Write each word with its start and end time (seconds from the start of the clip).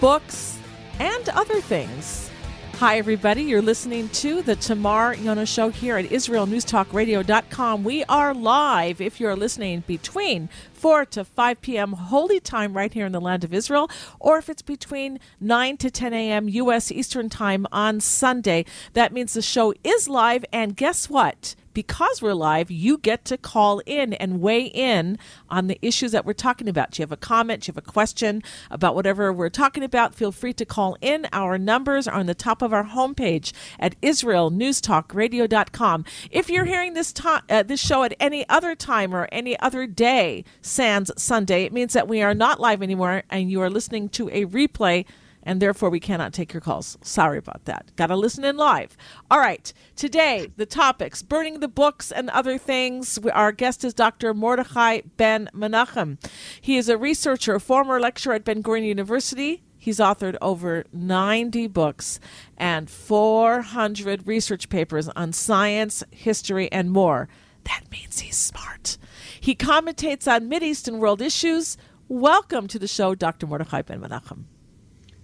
books 0.00 0.58
and 0.98 1.28
other 1.28 1.60
things. 1.60 2.30
Hi, 2.78 2.96
everybody. 2.96 3.42
You're 3.42 3.60
listening 3.60 4.08
to 4.08 4.40
the 4.40 4.56
Tamar 4.56 5.14
Yonah 5.14 5.44
Show 5.44 5.68
here 5.68 5.98
at 5.98 6.06
IsraelNewsTalkRadio.com. 6.06 7.84
We 7.84 8.04
are 8.04 8.32
live 8.32 9.02
if 9.02 9.20
you're 9.20 9.36
listening 9.36 9.84
between 9.86 10.48
4 10.72 11.04
to 11.04 11.24
5 11.26 11.60
p.m. 11.60 11.92
Holy 11.92 12.40
Time 12.40 12.72
right 12.72 12.90
here 12.90 13.04
in 13.04 13.12
the 13.12 13.20
land 13.20 13.44
of 13.44 13.52
Israel, 13.52 13.90
or 14.18 14.38
if 14.38 14.48
it's 14.48 14.62
between 14.62 15.20
9 15.40 15.76
to 15.76 15.90
10 15.90 16.14
a.m. 16.14 16.48
U.S. 16.48 16.90
Eastern 16.90 17.28
Time 17.28 17.66
on 17.70 18.00
Sunday. 18.00 18.64
That 18.94 19.12
means 19.12 19.34
the 19.34 19.42
show 19.42 19.74
is 19.84 20.08
live, 20.08 20.46
and 20.50 20.74
guess 20.74 21.10
what? 21.10 21.54
Because 21.74 22.22
we're 22.22 22.34
live, 22.34 22.70
you 22.70 22.98
get 22.98 23.24
to 23.26 23.36
call 23.36 23.80
in 23.86 24.12
and 24.14 24.40
weigh 24.40 24.64
in 24.64 25.18
on 25.48 25.66
the 25.66 25.78
issues 25.82 26.12
that 26.12 26.24
we're 26.24 26.32
talking 26.32 26.68
about. 26.68 26.98
You 26.98 27.02
have 27.02 27.12
a 27.12 27.16
comment? 27.16 27.66
You 27.66 27.72
have 27.72 27.78
a 27.78 27.82
question 27.82 28.42
about 28.70 28.94
whatever 28.94 29.32
we're 29.32 29.48
talking 29.48 29.82
about? 29.82 30.14
Feel 30.14 30.32
free 30.32 30.52
to 30.54 30.64
call 30.64 30.96
in. 31.00 31.26
Our 31.32 31.58
numbers 31.58 32.06
are 32.08 32.14
on 32.14 32.26
the 32.26 32.34
top 32.34 32.62
of 32.62 32.72
our 32.72 32.84
homepage 32.84 33.52
at 33.78 34.00
IsraelNewsTalkRadio.com. 34.00 36.04
If 36.30 36.50
you're 36.50 36.64
hearing 36.64 36.94
this, 36.94 37.12
to- 37.14 37.42
uh, 37.48 37.62
this 37.62 37.80
show 37.80 38.02
at 38.02 38.14
any 38.20 38.48
other 38.48 38.74
time 38.74 39.14
or 39.14 39.28
any 39.30 39.58
other 39.60 39.86
day, 39.86 40.44
sans 40.62 41.10
Sunday, 41.16 41.64
it 41.64 41.72
means 41.72 41.92
that 41.92 42.08
we 42.08 42.22
are 42.22 42.34
not 42.34 42.60
live 42.60 42.82
anymore 42.82 43.22
and 43.30 43.50
you 43.50 43.60
are 43.60 43.70
listening 43.70 44.08
to 44.10 44.28
a 44.30 44.46
replay 44.46 45.04
and 45.42 45.60
therefore 45.60 45.90
we 45.90 46.00
cannot 46.00 46.32
take 46.32 46.52
your 46.52 46.60
calls. 46.60 46.98
Sorry 47.02 47.38
about 47.38 47.64
that. 47.64 47.92
Got 47.96 48.08
to 48.08 48.16
listen 48.16 48.44
in 48.44 48.56
live. 48.56 48.96
All 49.30 49.38
right. 49.38 49.72
Today, 49.96 50.50
the 50.56 50.66
topics 50.66 51.22
burning 51.22 51.60
the 51.60 51.68
books 51.68 52.12
and 52.12 52.30
other 52.30 52.58
things. 52.58 53.18
Our 53.32 53.52
guest 53.52 53.84
is 53.84 53.94
Dr. 53.94 54.34
Mordechai 54.34 55.02
Ben 55.16 55.48
Menachem. 55.54 56.18
He 56.60 56.76
is 56.76 56.88
a 56.88 56.98
researcher, 56.98 57.58
former 57.58 58.00
lecturer 58.00 58.34
at 58.34 58.44
Ben 58.44 58.62
Gurion 58.62 58.86
University. 58.86 59.62
He's 59.76 59.98
authored 59.98 60.36
over 60.42 60.84
90 60.92 61.66
books 61.68 62.20
and 62.58 62.90
400 62.90 64.26
research 64.26 64.68
papers 64.68 65.08
on 65.08 65.32
science, 65.32 66.04
history, 66.10 66.70
and 66.70 66.90
more. 66.90 67.30
That 67.64 67.90
means 67.90 68.20
he's 68.20 68.36
smart. 68.36 68.98
He 69.40 69.54
commentates 69.54 70.30
on 70.30 70.50
Mideastern 70.50 70.98
world 70.98 71.22
issues. 71.22 71.78
Welcome 72.08 72.66
to 72.68 72.78
the 72.78 72.88
show, 72.88 73.14
Dr. 73.14 73.46
Mordechai 73.46 73.80
Ben 73.80 74.00
Menachem. 74.02 74.44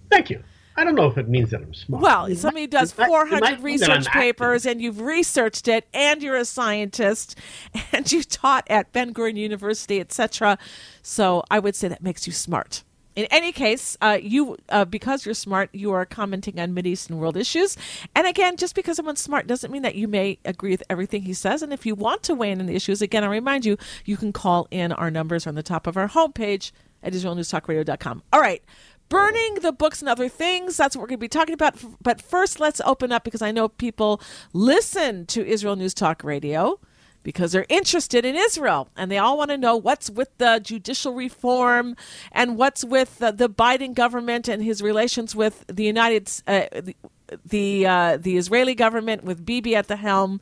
Thank 0.09 0.29
you. 0.29 0.43
I 0.77 0.83
don't 0.83 0.93
know 0.93 1.07
if 1.07 1.17
it 1.17 1.27
means 1.27 1.49
that 1.49 1.61
I'm 1.61 1.73
smart. 1.73 2.03
Well, 2.03 2.35
somebody 2.35 2.67
does 2.67 2.91
400 2.91 3.61
research 3.61 4.05
papers 4.07 4.65
and 4.67 4.79
you've 4.79 5.01
researched 5.01 5.67
it 5.67 5.87
and 5.91 6.21
you're 6.21 6.35
a 6.35 6.45
scientist 6.45 7.35
and 7.91 8.09
you 8.11 8.21
taught 8.21 8.67
at 8.69 8.93
Ben 8.93 9.11
Gurion 9.11 9.37
University, 9.37 9.99
etc. 9.99 10.59
So 11.01 11.43
I 11.49 11.57
would 11.57 11.75
say 11.75 11.87
that 11.87 12.03
makes 12.03 12.27
you 12.27 12.33
smart. 12.33 12.83
In 13.15 13.25
any 13.31 13.51
case, 13.51 13.97
uh, 13.99 14.19
you 14.21 14.57
uh, 14.69 14.85
because 14.85 15.25
you're 15.25 15.33
smart, 15.33 15.71
you 15.73 15.91
are 15.91 16.05
commenting 16.05 16.59
on 16.59 16.75
Mideastern 16.75 17.17
world 17.17 17.35
issues. 17.35 17.75
And 18.13 18.27
again, 18.27 18.57
just 18.57 18.75
because 18.75 18.97
someone's 18.97 19.19
smart 19.19 19.47
doesn't 19.47 19.71
mean 19.71 19.81
that 19.81 19.95
you 19.95 20.07
may 20.07 20.37
agree 20.45 20.69
with 20.69 20.83
everything 20.87 21.23
he 21.23 21.33
says. 21.33 21.63
And 21.63 21.73
if 21.73 21.87
you 21.87 21.95
want 21.95 22.21
to 22.23 22.35
weigh 22.35 22.51
in 22.51 22.59
on 22.59 22.67
the 22.67 22.75
issues, 22.75 23.01
again, 23.01 23.23
I 23.23 23.27
remind 23.27 23.65
you, 23.65 23.77
you 24.05 24.17
can 24.17 24.31
call 24.31 24.67
in. 24.69 24.91
Our 24.91 25.09
numbers 25.09 25.47
on 25.47 25.55
the 25.55 25.63
top 25.63 25.87
of 25.87 25.97
our 25.97 26.07
homepage 26.07 26.71
at 27.01 27.13
IsraelNewsTalkRadio.com. 27.13 28.21
All 28.31 28.39
right 28.39 28.63
burning 29.09 29.55
the 29.61 29.71
books 29.71 30.01
and 30.01 30.09
other 30.09 30.29
things. 30.29 30.77
That's 30.77 30.95
what 30.95 31.01
we're 31.01 31.07
going 31.07 31.19
to 31.19 31.21
be 31.21 31.27
talking 31.27 31.53
about. 31.53 31.77
But 32.01 32.21
first, 32.21 32.59
let's 32.59 32.81
open 32.81 33.11
up 33.11 33.23
because 33.23 33.41
I 33.41 33.51
know 33.51 33.67
people 33.67 34.21
listen 34.53 35.25
to 35.27 35.45
Israel 35.45 35.75
News 35.75 35.93
Talk 35.93 36.23
Radio 36.23 36.79
because 37.23 37.51
they're 37.51 37.65
interested 37.67 38.23
in 38.23 38.35
Israel 38.35 38.89
and 38.95 39.11
they 39.11 39.17
all 39.17 39.37
want 39.37 39.51
to 39.51 39.57
know 39.57 39.75
what's 39.75 40.09
with 40.09 40.29
the 40.37 40.61
judicial 40.63 41.13
reform 41.13 41.95
and 42.31 42.57
what's 42.57 42.85
with 42.85 43.17
the, 43.19 43.31
the 43.31 43.49
Biden 43.49 43.93
government 43.93 44.47
and 44.47 44.63
his 44.63 44.81
relations 44.81 45.35
with 45.35 45.65
the 45.67 45.83
United 45.83 46.31
uh, 46.47 46.67
the 46.71 46.95
the, 47.43 47.85
uh, 47.85 48.17
the 48.17 48.37
Israeli 48.37 48.73
government 48.73 49.25
with 49.25 49.45
Bibi 49.45 49.75
at 49.75 49.89
the 49.89 49.97
helm. 49.97 50.39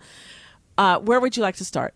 Uh, 0.78 1.00
where 1.00 1.20
would 1.20 1.36
you 1.36 1.42
like 1.42 1.56
to 1.56 1.66
start? 1.66 1.96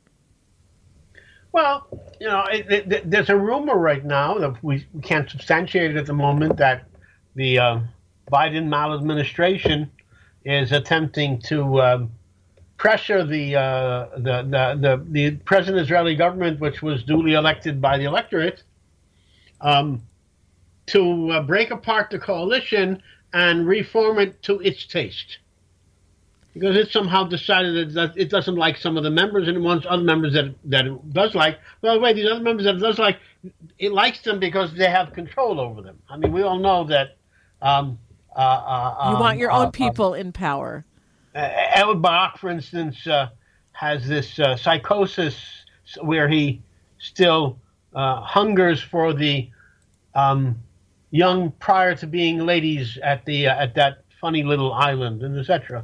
Well, 1.52 1.88
you 2.20 2.28
know, 2.28 2.46
it, 2.52 2.92
it, 2.92 3.10
there's 3.10 3.30
a 3.30 3.36
rumor 3.36 3.78
right 3.78 4.04
now 4.06 4.38
that 4.38 4.64
we, 4.64 4.86
we 4.94 5.02
can't 5.02 5.30
substantiate 5.30 5.92
it 5.92 5.98
at 5.98 6.06
the 6.06 6.14
moment 6.14 6.58
that 6.58 6.86
the 7.36 7.58
uh, 7.60 7.80
Biden 8.32 8.68
maladministration 8.68 9.90
is 10.46 10.72
attempting 10.72 11.42
to 11.44 11.82
um, 11.82 12.12
pressure 12.78 13.26
the, 13.26 13.56
uh, 13.56 14.08
the, 14.18 14.44
the, 14.44 14.80
the 14.80 15.06
the 15.10 15.32
present 15.38 15.78
Israeli 15.78 16.16
government, 16.16 16.60
which 16.60 16.82
was 16.82 17.04
duly 17.04 17.34
elected 17.34 17.81
by 17.81 17.98
the 17.98 18.06
electorate, 18.06 18.64
um, 19.62 20.02
to 20.88 21.31
uh, 21.31 21.42
break 21.42 21.72
apart 21.72 22.10
the 22.10 22.20
coalition 22.20 23.02
and 23.34 23.68
reform 23.68 24.20
it 24.20 24.42
to 24.44 24.60
its 24.60 24.86
taste 24.86 25.40
because 26.54 26.76
it 26.76 26.92
somehow 26.92 27.24
decided 27.24 27.94
that 27.94 28.14
it 28.18 28.30
doesn't 28.30 28.56
like 28.56 28.78
some 28.78 28.98
of 28.98 29.04
the 29.04 29.10
members 29.10 29.48
and 29.48 29.58
it 29.58 29.60
wants 29.60 29.86
other 29.90 30.04
members 30.04 30.34
that 30.34 30.54
that 30.66 30.88
it 30.88 31.14
does 31.14 31.36
like. 31.36 31.60
By 31.82 31.94
the 31.94 32.00
way, 32.00 32.14
these 32.14 32.30
other 32.30 32.42
members 32.42 32.66
that 32.66 32.76
it 32.76 32.80
does 32.80 33.00
like, 33.00 33.20
it 33.78 33.92
likes 33.92 34.22
them 34.22 34.40
because 34.40 34.74
they 34.74 34.90
have 34.90 35.14
control 35.14 35.60
over 35.60 35.82
them. 35.82 36.00
I 36.10 36.18
mean, 36.18 36.32
we 36.32 36.42
all 36.42 36.60
know 36.60 36.84
that. 36.86 37.18
Um, 37.62 38.00
uh, 38.36 38.40
uh, 38.40 39.12
you 39.12 39.20
want 39.20 39.38
your 39.38 39.52
um, 39.52 39.62
own 39.62 39.68
uh, 39.68 39.72
people 39.72 40.14
in 40.14 40.32
power. 40.32 40.86
Uh, 41.36 41.94
Barak, 41.96 42.38
for 42.38 42.50
instance, 42.50 43.06
uh, 43.08 43.30
has 43.72 44.08
this 44.08 44.40
uh, 44.40 44.56
psychosis 44.56 45.36
where 46.02 46.28
he 46.28 46.62
still 47.00 47.60
hungers 47.94 48.81
for 48.81 49.14
the 49.14 49.50
um, 50.16 50.58
young 51.12 51.52
prior 51.60 51.96
to 51.96 52.08
being 52.08 52.46
ladies 52.46 52.98
at 53.04 53.26
the 53.26 53.48
at 53.48 53.76
that 53.76 54.04
funny 54.22 54.44
little 54.44 54.74
island 54.74 55.24
and 55.24 55.38
etc. 55.38 55.84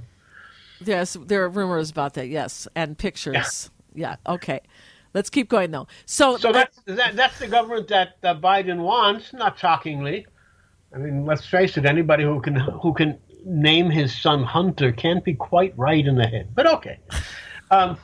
Yes, 0.86 1.18
there 1.26 1.44
are 1.44 1.50
rumors 1.50 1.90
about 1.90 2.14
that. 2.16 2.28
Yes, 2.28 2.68
and 2.76 2.98
pictures. 2.98 3.70
Yeah. 3.94 4.16
yeah 4.28 4.34
okay. 4.34 4.62
Let's 5.14 5.30
keep 5.30 5.50
going 5.50 5.72
though. 5.72 5.88
So, 6.06 6.38
so 6.38 6.52
that's 6.52 6.78
that, 6.86 7.16
that's 7.16 7.40
the 7.40 7.48
government 7.48 7.88
that 7.88 8.18
uh, 8.24 8.36
Biden 8.36 8.80
wants. 8.80 9.34
Not 9.34 9.58
shockingly, 9.58 10.28
I 10.94 10.98
mean, 10.98 11.26
let's 11.26 11.46
face 11.46 11.78
it. 11.78 11.86
Anybody 11.86 12.24
who 12.24 12.42
can 12.42 12.56
who 12.56 12.94
can 12.94 13.18
name 13.46 13.90
his 13.90 14.16
son 14.20 14.44
Hunter 14.44 14.92
can't 14.92 15.24
be 15.24 15.34
quite 15.34 15.78
right 15.78 16.06
in 16.06 16.16
the 16.16 16.28
head. 16.28 16.50
But 16.56 16.68
okay. 16.68 17.00
Um, 17.72 17.98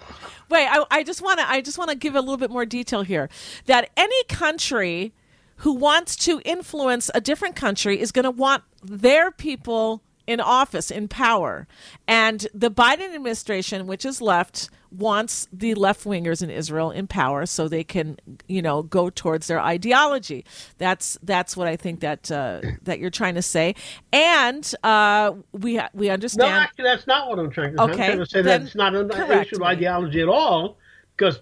Wait, 0.49 0.67
I, 0.67 0.83
I 0.91 1.03
just 1.03 1.21
want 1.21 1.39
to 1.39 1.49
I 1.49 1.61
just 1.61 1.77
want 1.77 1.91
to 1.91 1.95
give 1.95 2.15
a 2.15 2.19
little 2.19 2.37
bit 2.37 2.51
more 2.51 2.65
detail 2.65 3.03
here. 3.03 3.29
That 3.65 3.89
any 3.95 4.23
country 4.25 5.13
who 5.57 5.73
wants 5.73 6.15
to 6.17 6.41
influence 6.43 7.09
a 7.13 7.21
different 7.21 7.55
country 7.55 7.99
is 7.99 8.11
going 8.11 8.23
to 8.23 8.31
want 8.31 8.63
their 8.83 9.31
people 9.31 10.01
in 10.27 10.39
office, 10.39 10.91
in 10.91 11.07
power. 11.07 11.67
And 12.07 12.47
the 12.53 12.71
Biden 12.71 13.13
administration, 13.13 13.87
which 13.87 14.05
is 14.05 14.21
left, 14.21 14.69
wants 14.91 15.47
the 15.53 15.73
left 15.75 16.03
wingers 16.03 16.43
in 16.43 16.49
Israel 16.49 16.91
in 16.91 17.07
power 17.07 17.45
so 17.45 17.67
they 17.67 17.83
can, 17.83 18.17
you 18.47 18.61
know, 18.61 18.83
go 18.83 19.09
towards 19.09 19.47
their 19.47 19.59
ideology. 19.59 20.45
That's 20.77 21.17
that's 21.23 21.55
what 21.55 21.67
I 21.67 21.75
think 21.75 22.01
that 22.01 22.31
uh, 22.31 22.61
that 22.83 22.99
you're 22.99 23.09
trying 23.09 23.35
to 23.35 23.41
say. 23.41 23.75
And 24.11 24.73
uh, 24.83 25.33
we 25.53 25.79
we 25.93 26.09
understand. 26.09 26.51
No, 26.51 26.59
actually, 26.59 26.83
that's 26.83 27.07
not 27.07 27.29
what 27.29 27.39
I'm 27.39 27.51
trying 27.51 27.75
to 27.75 27.77
say. 27.77 27.83
Okay, 27.83 27.91
I'm 27.91 27.97
trying 27.97 28.17
to 28.19 28.25
say 28.25 28.41
that 28.41 28.61
it's 28.63 28.75
not 28.75 28.95
an 28.95 29.09
issue 29.11 29.55
of 29.55 29.63
ideology 29.63 30.21
at 30.21 30.29
all 30.29 30.77
because 31.15 31.39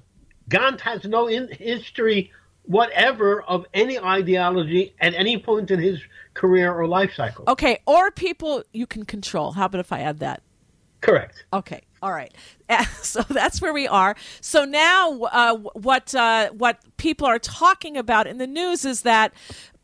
Gantz 0.50 0.82
has 0.82 1.06
no 1.06 1.28
in- 1.28 1.52
history 1.52 2.32
whatever 2.64 3.42
of 3.42 3.66
any 3.74 3.98
ideology 3.98 4.94
at 5.00 5.16
any 5.16 5.40
point 5.40 5.72
in 5.72 5.80
his 5.80 6.00
career 6.40 6.74
or 6.74 6.88
life 6.88 7.12
cycle. 7.16 7.44
Okay, 7.48 7.80
or 7.86 8.12
people 8.12 8.64
you 8.72 8.88
can 8.88 9.04
control. 9.04 9.52
How 9.52 9.66
about 9.66 9.80
if 9.80 9.92
I 9.92 10.00
add 10.00 10.20
that? 10.20 10.42
Correct. 11.02 11.44
Okay. 11.54 11.82
All 12.02 12.12
right. 12.12 12.34
So 13.02 13.22
that's 13.24 13.60
where 13.60 13.74
we 13.74 13.88
are. 13.88 14.16
So 14.42 14.64
now, 14.64 15.24
uh, 15.24 15.56
what 15.74 16.14
uh, 16.14 16.52
what 16.52 16.78
people 16.98 17.26
are 17.26 17.40
talking 17.40 17.98
about 17.98 18.28
in 18.28 18.38
the 18.38 18.46
news 18.46 18.86
is 18.86 19.02
that 19.02 19.34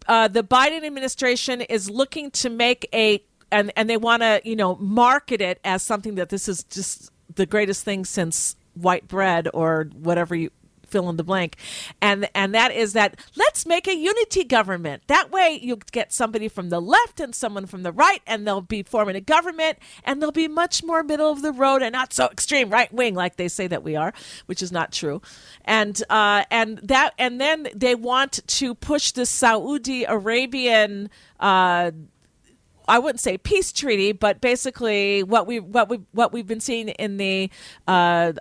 uh, 0.07 0.27
the 0.27 0.43
Biden 0.43 0.85
administration 0.85 1.61
is 1.61 1.89
looking 1.89 2.29
to 2.31 2.51
make 2.51 2.87
a 2.93 3.23
and 3.51 3.73
and 3.75 3.89
they 3.89 3.97
want 3.97 4.21
to 4.21 4.41
you 4.43 4.55
know 4.55 4.75
market 4.75 5.41
it 5.41 5.59
as 5.63 5.81
something 5.81 6.15
that 6.15 6.29
this 6.29 6.47
is 6.47 6.63
just 6.65 7.11
the 7.33 7.47
greatest 7.47 7.83
thing 7.83 8.05
since 8.05 8.55
white 8.75 9.07
bread 9.07 9.47
or 9.51 9.89
whatever 9.95 10.35
you 10.35 10.51
fill 10.95 11.09
in 11.09 11.17
the 11.17 11.25
blank. 11.25 11.57
And 12.01 12.29
and 12.33 12.55
that 12.55 12.71
is 12.71 12.93
that 12.93 13.19
let's 13.35 13.65
make 13.65 13.85
a 13.85 13.93
unity 13.93 14.45
government. 14.45 15.03
That 15.07 15.29
way 15.29 15.59
you'll 15.61 15.81
get 15.91 16.13
somebody 16.13 16.47
from 16.47 16.69
the 16.69 16.79
left 16.79 17.19
and 17.19 17.35
someone 17.35 17.65
from 17.65 17.83
the 17.83 17.91
right 17.91 18.21
and 18.25 18.47
they'll 18.47 18.61
be 18.61 18.81
forming 18.81 19.17
a 19.17 19.21
government 19.21 19.77
and 20.05 20.21
they'll 20.21 20.31
be 20.31 20.47
much 20.47 20.85
more 20.85 21.03
middle 21.03 21.29
of 21.29 21.41
the 21.41 21.51
road 21.51 21.81
and 21.81 21.91
not 21.91 22.13
so 22.13 22.27
extreme 22.27 22.69
right 22.69 22.93
wing 22.93 23.13
like 23.13 23.35
they 23.35 23.49
say 23.49 23.67
that 23.67 23.83
we 23.83 23.97
are, 23.97 24.13
which 24.45 24.63
is 24.63 24.71
not 24.71 24.93
true. 24.93 25.21
And 25.65 26.01
uh, 26.09 26.45
and 26.49 26.77
that 26.83 27.13
and 27.19 27.41
then 27.41 27.67
they 27.75 27.95
want 27.95 28.39
to 28.47 28.73
push 28.73 29.11
the 29.11 29.25
Saudi 29.25 30.05
Arabian 30.05 31.09
uh, 31.41 31.91
I 32.87 32.99
wouldn't 32.99 33.19
say 33.19 33.37
peace 33.37 33.71
treaty, 33.71 34.11
but 34.11 34.39
basically 34.39 35.23
what 35.23 35.45
we 35.45 35.59
what 35.59 35.89
we 35.89 36.01
what 36.11 36.31
we've 36.31 36.47
been 36.47 36.59
seeing 36.59 36.89
in 36.89 37.17
the 37.17 37.49
uh, 37.87 38.33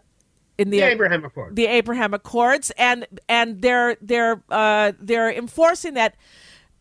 in 0.58 0.70
the, 0.70 0.80
the, 0.80 0.86
Abraham 0.86 1.24
Accords. 1.24 1.54
The 1.54 1.66
Abraham 1.66 2.14
Accords, 2.14 2.70
and 2.78 3.06
and 3.28 3.60
they're 3.62 3.96
they're 4.00 4.42
uh, 4.50 4.92
they're 4.98 5.32
enforcing 5.32 5.94
that. 5.94 6.16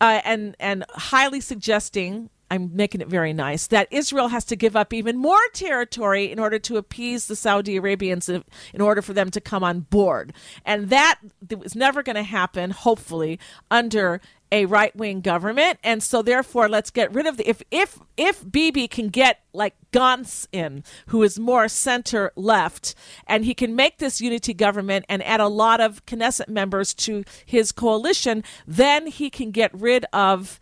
uh, 0.00 0.20
and 0.24 0.56
and 0.60 0.84
highly 0.90 1.40
suggesting 1.40 2.30
I'm 2.50 2.76
making 2.76 3.00
it 3.00 3.08
very 3.08 3.32
nice 3.32 3.66
that 3.68 3.88
Israel 3.90 4.28
has 4.28 4.44
to 4.46 4.56
give 4.56 4.76
up 4.76 4.92
even 4.92 5.16
more 5.16 5.40
territory 5.52 6.30
in 6.30 6.38
order 6.38 6.58
to 6.60 6.76
appease 6.76 7.26
the 7.26 7.36
Saudi 7.36 7.76
Arabians 7.76 8.28
in 8.28 8.44
order 8.80 9.02
for 9.02 9.12
them 9.12 9.30
to 9.30 9.40
come 9.40 9.64
on 9.64 9.80
board. 9.80 10.32
And 10.64 10.90
that 10.90 11.18
was 11.56 11.74
never 11.74 12.02
going 12.02 12.16
to 12.16 12.22
happen, 12.22 12.70
hopefully, 12.70 13.40
under 13.70 14.20
a 14.54 14.66
right 14.66 14.94
wing 14.94 15.20
government. 15.20 15.80
And 15.82 16.00
so 16.00 16.22
therefore 16.22 16.68
let's 16.68 16.90
get 16.90 17.12
rid 17.12 17.26
of 17.26 17.36
the 17.38 17.48
if 17.48 17.60
if 17.72 17.98
if 18.16 18.36
Bibi 18.50 18.86
can 18.86 19.08
get 19.08 19.40
like 19.52 19.74
Gantz 19.92 20.46
in, 20.52 20.84
who 21.06 21.24
is 21.24 21.38
more 21.38 21.66
center 21.68 22.30
left, 22.36 22.94
and 23.26 23.44
he 23.44 23.52
can 23.52 23.74
make 23.74 23.98
this 23.98 24.20
unity 24.20 24.54
government 24.54 25.06
and 25.08 25.22
add 25.24 25.40
a 25.40 25.48
lot 25.48 25.80
of 25.80 26.06
Knesset 26.06 26.48
members 26.48 26.94
to 26.94 27.24
his 27.44 27.72
coalition, 27.72 28.44
then 28.66 29.08
he 29.08 29.28
can 29.28 29.50
get 29.50 29.70
rid 29.74 30.06
of 30.12 30.60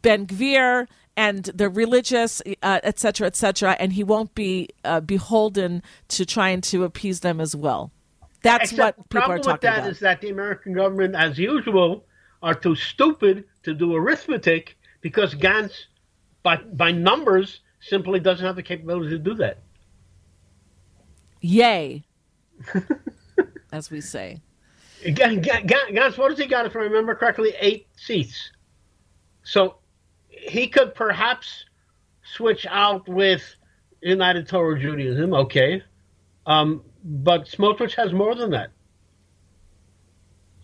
Ben 0.00 0.24
Gvir 0.26 0.86
and 1.16 1.46
the 1.46 1.68
religious, 1.68 2.40
uh, 2.62 2.78
et 2.84 3.00
cetera, 3.00 3.26
et 3.26 3.34
cetera, 3.34 3.76
and 3.80 3.92
he 3.94 4.04
won't 4.04 4.32
be 4.36 4.68
uh, 4.84 5.00
beholden 5.00 5.82
to 6.06 6.24
trying 6.24 6.60
to 6.60 6.84
appease 6.84 7.20
them 7.20 7.40
as 7.40 7.56
well. 7.56 7.90
That's 8.42 8.70
Except 8.70 8.98
what 8.98 9.08
people 9.08 9.32
are 9.32 9.38
talking 9.38 9.52
with 9.54 9.60
that 9.62 9.78
about. 9.78 9.90
Is 9.90 9.98
that 9.98 10.20
the 10.20 10.30
American 10.30 10.74
government, 10.74 11.16
as 11.16 11.36
usual, 11.36 12.04
are 12.42 12.54
too 12.54 12.74
stupid 12.74 13.44
to 13.64 13.74
do 13.74 13.94
arithmetic 13.94 14.76
because 15.00 15.34
Gantz, 15.34 15.72
by 16.42 16.56
by 16.56 16.92
numbers, 16.92 17.60
simply 17.80 18.20
doesn't 18.20 18.44
have 18.44 18.56
the 18.56 18.62
capability 18.62 19.10
to 19.10 19.18
do 19.18 19.34
that. 19.34 19.58
Yay, 21.40 22.04
as 23.72 23.90
we 23.90 24.00
say. 24.00 24.40
Gantz, 25.04 26.18
what 26.18 26.30
has 26.30 26.38
he 26.38 26.46
got? 26.46 26.66
If 26.66 26.74
I 26.74 26.80
remember 26.80 27.14
correctly, 27.14 27.54
eight 27.60 27.86
seats. 27.96 28.50
So 29.44 29.76
he 30.28 30.68
could 30.68 30.94
perhaps 30.94 31.64
switch 32.22 32.66
out 32.68 33.08
with 33.08 33.42
United 34.02 34.48
Torah 34.48 34.78
Judaism, 34.78 35.32
okay, 35.34 35.82
um, 36.46 36.82
but 37.04 37.46
Smotrich 37.46 37.94
has 37.94 38.12
more 38.12 38.34
than 38.34 38.50
that. 38.50 38.70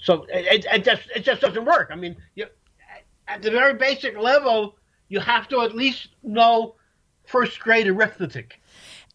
So 0.04 0.26
it, 0.28 0.66
it, 0.70 0.84
just 0.84 1.02
it 1.16 1.24
just 1.24 1.40
doesn't 1.40 1.64
work. 1.64 1.88
I 1.90 1.96
mean, 1.96 2.16
you, 2.34 2.46
at 3.26 3.42
the 3.42 3.50
very 3.50 3.74
basic 3.74 4.16
level, 4.18 4.76
you 5.08 5.18
have 5.18 5.48
to 5.48 5.62
at 5.62 5.74
least 5.74 6.08
know 6.22 6.76
first 7.24 7.58
grade 7.58 7.88
arithmetic. 7.88 8.60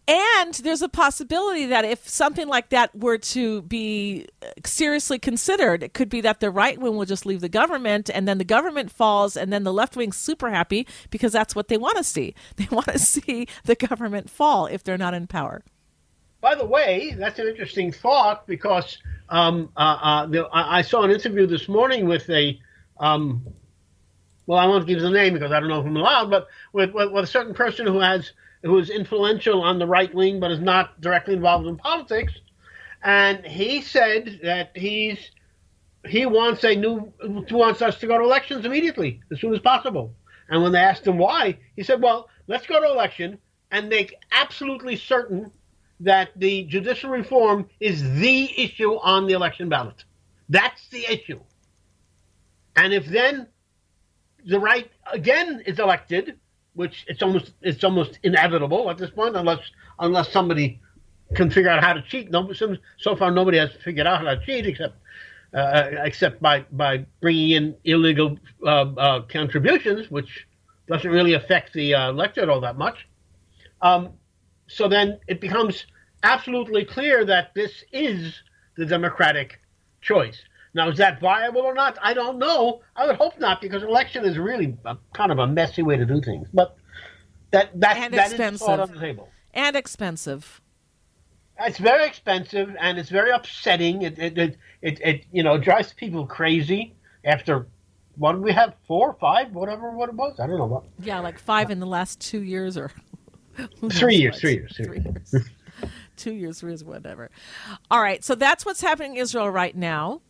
And 0.07 0.55
there's 0.55 0.81
a 0.81 0.89
possibility 0.89 1.67
that 1.67 1.85
if 1.85 2.09
something 2.09 2.47
like 2.47 2.69
that 2.69 2.95
were 2.97 3.19
to 3.19 3.61
be 3.61 4.25
seriously 4.65 5.19
considered, 5.19 5.83
it 5.83 5.93
could 5.93 6.09
be 6.09 6.19
that 6.21 6.39
the 6.39 6.49
right 6.49 6.79
wing 6.79 6.97
will 6.97 7.05
just 7.05 7.27
leave 7.27 7.41
the 7.41 7.49
government 7.49 8.09
and 8.11 8.27
then 8.27 8.39
the 8.39 8.43
government 8.43 8.89
falls 8.89 9.37
and 9.37 9.53
then 9.53 9.63
the 9.63 9.71
left 9.71 9.95
wing's 9.95 10.17
super 10.17 10.49
happy 10.49 10.87
because 11.11 11.31
that's 11.31 11.55
what 11.55 11.67
they 11.67 11.77
want 11.77 11.97
to 11.97 12.03
see. 12.03 12.33
They 12.55 12.67
want 12.71 12.87
to 12.87 12.97
see 12.97 13.47
the 13.65 13.75
government 13.75 14.31
fall 14.31 14.65
if 14.65 14.83
they're 14.83 14.97
not 14.97 15.13
in 15.13 15.27
power. 15.27 15.63
By 16.41 16.55
the 16.55 16.65
way, 16.65 17.15
that's 17.15 17.37
an 17.37 17.47
interesting 17.47 17.91
thought 17.91 18.47
because 18.47 18.97
um, 19.29 19.69
uh, 19.77 19.79
uh, 19.79 20.25
the, 20.25 20.49
I 20.51 20.81
saw 20.81 21.03
an 21.03 21.11
interview 21.11 21.45
this 21.47 21.67
morning 21.67 22.07
with 22.07 22.29
a, 22.29 22.59
um, 22.99 23.45
well, 24.45 24.57
I 24.57 24.65
won't 24.65 24.87
give 24.87 24.99
the 24.99 25.09
name 25.09 25.33
because 25.33 25.51
I 25.51 25.59
don't 25.59 25.69
know 25.69 25.79
if 25.79 25.85
I'm 25.85 25.95
allowed, 25.95 26.29
but 26.29 26.47
with, 26.73 26.91
with, 26.91 27.11
with 27.11 27.23
a 27.23 27.27
certain 27.27 27.53
person 27.53 27.85
who 27.85 27.99
has 27.99 28.31
who 28.63 28.77
is 28.77 28.89
influential 28.89 29.61
on 29.61 29.79
the 29.79 29.87
right 29.87 30.13
wing 30.13 30.39
but 30.41 30.51
is 30.51 30.59
not 30.59 30.99
directly 30.99 31.33
involved 31.33 31.65
in 31.67 31.77
politics, 31.77 32.33
and 33.03 33.45
he 33.45 33.81
said 33.81 34.39
that 34.43 34.71
he's 34.75 35.31
he 36.05 36.25
wants 36.25 36.63
a 36.63 36.75
new 36.75 37.13
wants 37.51 37.81
us 37.81 37.99
to 37.99 38.07
go 38.07 38.17
to 38.17 38.23
elections 38.23 38.65
immediately 38.65 39.21
as 39.31 39.39
soon 39.39 39.53
as 39.53 39.59
possible. 39.59 40.13
And 40.49 40.63
when 40.63 40.71
they 40.71 40.79
asked 40.79 41.05
him 41.05 41.17
why, 41.17 41.59
he 41.75 41.83
said, 41.83 42.01
"Well, 42.01 42.27
let's 42.47 42.65
go 42.65 42.81
to 42.81 42.87
election 42.87 43.37
and 43.71 43.87
make 43.87 44.15
absolutely 44.31 44.95
certain 44.95 45.51
that 45.99 46.29
the 46.35 46.63
judicial 46.63 47.09
reform 47.09 47.67
is 47.79 48.01
the 48.19 48.61
issue 48.61 48.93
on 48.93 49.27
the 49.27 49.33
election 49.33 49.69
ballot. 49.69 50.03
That's 50.47 50.87
the 50.89 51.05
issue. 51.11 51.39
And 52.75 52.93
if 52.93 53.05
then 53.05 53.47
the 54.45 54.59
right 54.59 54.89
again 55.11 55.61
is 55.65 55.79
elected, 55.79 56.37
which 56.73 57.05
it's 57.07 57.21
almost 57.21 57.51
it's 57.61 57.83
almost 57.83 58.19
inevitable 58.23 58.89
at 58.89 58.97
this 58.97 59.09
point, 59.09 59.35
unless 59.35 59.59
unless 59.99 60.31
somebody 60.31 60.79
can 61.35 61.49
figure 61.51 61.69
out 61.69 61.83
how 61.83 61.93
to 61.93 62.01
cheat. 62.01 62.31
No, 62.31 62.51
so 62.53 63.15
far 63.15 63.31
nobody 63.31 63.57
has 63.57 63.71
figured 63.83 64.07
out 64.07 64.23
how 64.23 64.33
to 64.33 64.45
cheat 64.45 64.65
except 64.65 64.95
uh, 65.53 65.89
except 66.03 66.41
by 66.41 66.65
by 66.71 67.05
bringing 67.21 67.51
in 67.51 67.75
illegal 67.83 68.37
uh, 68.63 68.67
uh, 68.67 69.21
contributions, 69.23 70.09
which 70.09 70.47
doesn't 70.87 71.11
really 71.11 71.33
affect 71.33 71.73
the 71.73 71.93
uh, 71.93 72.09
electorate 72.09 72.49
all 72.49 72.61
that 72.61 72.77
much. 72.77 73.07
Um, 73.81 74.13
so 74.69 74.87
then 74.87 75.19
it 75.27 75.41
becomes 75.41 75.85
absolutely 76.23 76.85
clear 76.85 77.25
that 77.25 77.53
this 77.53 77.83
is 77.91 78.41
the 78.77 78.85
democratic 78.85 79.59
choice. 80.01 80.41
Now, 80.73 80.89
is 80.89 80.97
that 80.99 81.19
viable 81.19 81.61
or 81.61 81.73
not? 81.73 81.97
I 82.01 82.13
don't 82.13 82.37
know. 82.37 82.81
I 82.95 83.07
would 83.07 83.15
hope 83.15 83.39
not, 83.39 83.59
because 83.59 83.81
election 83.81 84.23
is 84.23 84.37
really 84.37 84.77
a, 84.85 84.97
kind 85.13 85.31
of 85.31 85.39
a 85.39 85.47
messy 85.47 85.81
way 85.81 85.97
to 85.97 86.05
do 86.05 86.21
things. 86.21 86.47
But 86.53 86.77
that 87.51 87.77
that 87.79 87.97
and 87.97 88.13
that 88.13 88.29
expensive. 88.29 88.61
is 88.61 88.79
on 88.79 88.91
the 88.91 88.99
table. 88.99 89.29
And 89.53 89.75
expensive. 89.75 90.61
It's 91.61 91.79
very 91.79 92.05
expensive, 92.05 92.75
and 92.79 92.97
it's 92.97 93.09
very 93.09 93.31
upsetting. 93.31 94.03
It 94.03 94.19
it 94.19 94.37
it, 94.37 94.57
it, 94.81 95.01
it 95.01 95.25
you 95.31 95.43
know 95.43 95.57
drives 95.57 95.91
people 95.93 96.27
crazy. 96.27 96.95
After 97.25 97.67
what 98.15 98.33
did 98.33 98.43
we 98.43 98.51
have? 98.51 98.75
Four, 98.87 99.17
five, 99.19 99.51
whatever 99.53 99.91
what 99.91 100.09
it 100.09 100.15
was. 100.15 100.39
I 100.39 100.45
don't 100.45 100.59
know 100.59 100.67
what. 100.67 100.83
Yeah, 101.01 101.19
like 101.19 101.39
five 101.39 101.71
in 101.71 101.79
the 101.79 101.87
last 101.87 102.21
two 102.21 102.43
years, 102.43 102.77
or 102.77 102.91
three 103.91 104.15
years, 104.15 104.39
three 104.39 104.53
years, 104.53 104.75
three 104.75 104.99
years. 104.99 105.35
two 106.17 106.33
years, 106.33 106.59
three 106.59 106.71
years, 106.71 106.83
whatever. 106.83 107.29
All 107.89 108.01
right, 108.01 108.23
so 108.23 108.35
that's 108.35 108.65
what's 108.65 108.81
happening 108.81 109.15
in 109.15 109.21
Israel 109.21 109.49
right 109.49 109.75
now. 109.75 110.21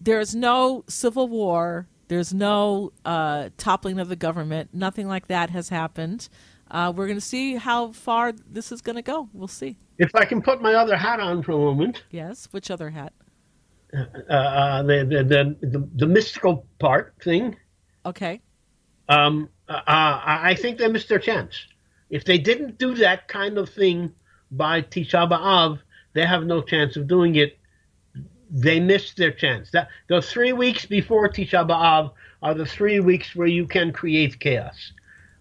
There's 0.00 0.34
no 0.34 0.84
civil 0.88 1.28
war. 1.28 1.88
There's 2.08 2.32
no 2.32 2.92
uh, 3.04 3.50
toppling 3.56 3.98
of 3.98 4.08
the 4.08 4.16
government. 4.16 4.70
Nothing 4.72 5.08
like 5.08 5.28
that 5.28 5.50
has 5.50 5.68
happened. 5.68 6.28
Uh, 6.70 6.92
we're 6.94 7.06
going 7.06 7.18
to 7.18 7.24
see 7.24 7.56
how 7.56 7.92
far 7.92 8.32
this 8.32 8.72
is 8.72 8.80
going 8.80 8.96
to 8.96 9.02
go. 9.02 9.28
We'll 9.32 9.48
see. 9.48 9.78
If 9.98 10.14
I 10.14 10.24
can 10.24 10.42
put 10.42 10.60
my 10.60 10.74
other 10.74 10.96
hat 10.96 11.20
on 11.20 11.42
for 11.42 11.52
a 11.52 11.56
moment. 11.56 12.04
Yes. 12.10 12.48
Which 12.50 12.70
other 12.70 12.90
hat? 12.90 13.12
Uh, 13.94 14.32
uh 14.32 14.82
the, 14.82 15.04
the, 15.08 15.24
the, 15.24 15.66
the, 15.66 15.88
the 15.94 16.06
mystical 16.06 16.66
part 16.78 17.14
thing. 17.22 17.56
Okay. 18.04 18.40
Um, 19.08 19.48
uh, 19.68 19.82
I 19.86 20.56
think 20.58 20.78
they 20.78 20.88
missed 20.88 21.08
their 21.08 21.18
chance. 21.18 21.66
If 22.10 22.24
they 22.24 22.38
didn't 22.38 22.78
do 22.78 22.94
that 22.96 23.28
kind 23.28 23.58
of 23.58 23.68
thing 23.68 24.14
by 24.50 24.82
Tisha 24.82 25.28
B'Av, 25.28 25.80
they 26.12 26.24
have 26.24 26.44
no 26.44 26.62
chance 26.62 26.96
of 26.96 27.08
doing 27.08 27.34
it. 27.34 27.58
They 28.50 28.78
missed 28.78 29.16
their 29.16 29.32
chance. 29.32 29.70
That 29.72 29.88
the 30.08 30.22
three 30.22 30.52
weeks 30.52 30.86
before 30.86 31.28
Tisha 31.28 31.68
B'Av 31.68 32.12
are 32.42 32.54
the 32.54 32.66
three 32.66 33.00
weeks 33.00 33.34
where 33.34 33.48
you 33.48 33.66
can 33.66 33.92
create 33.92 34.38
chaos. 34.38 34.92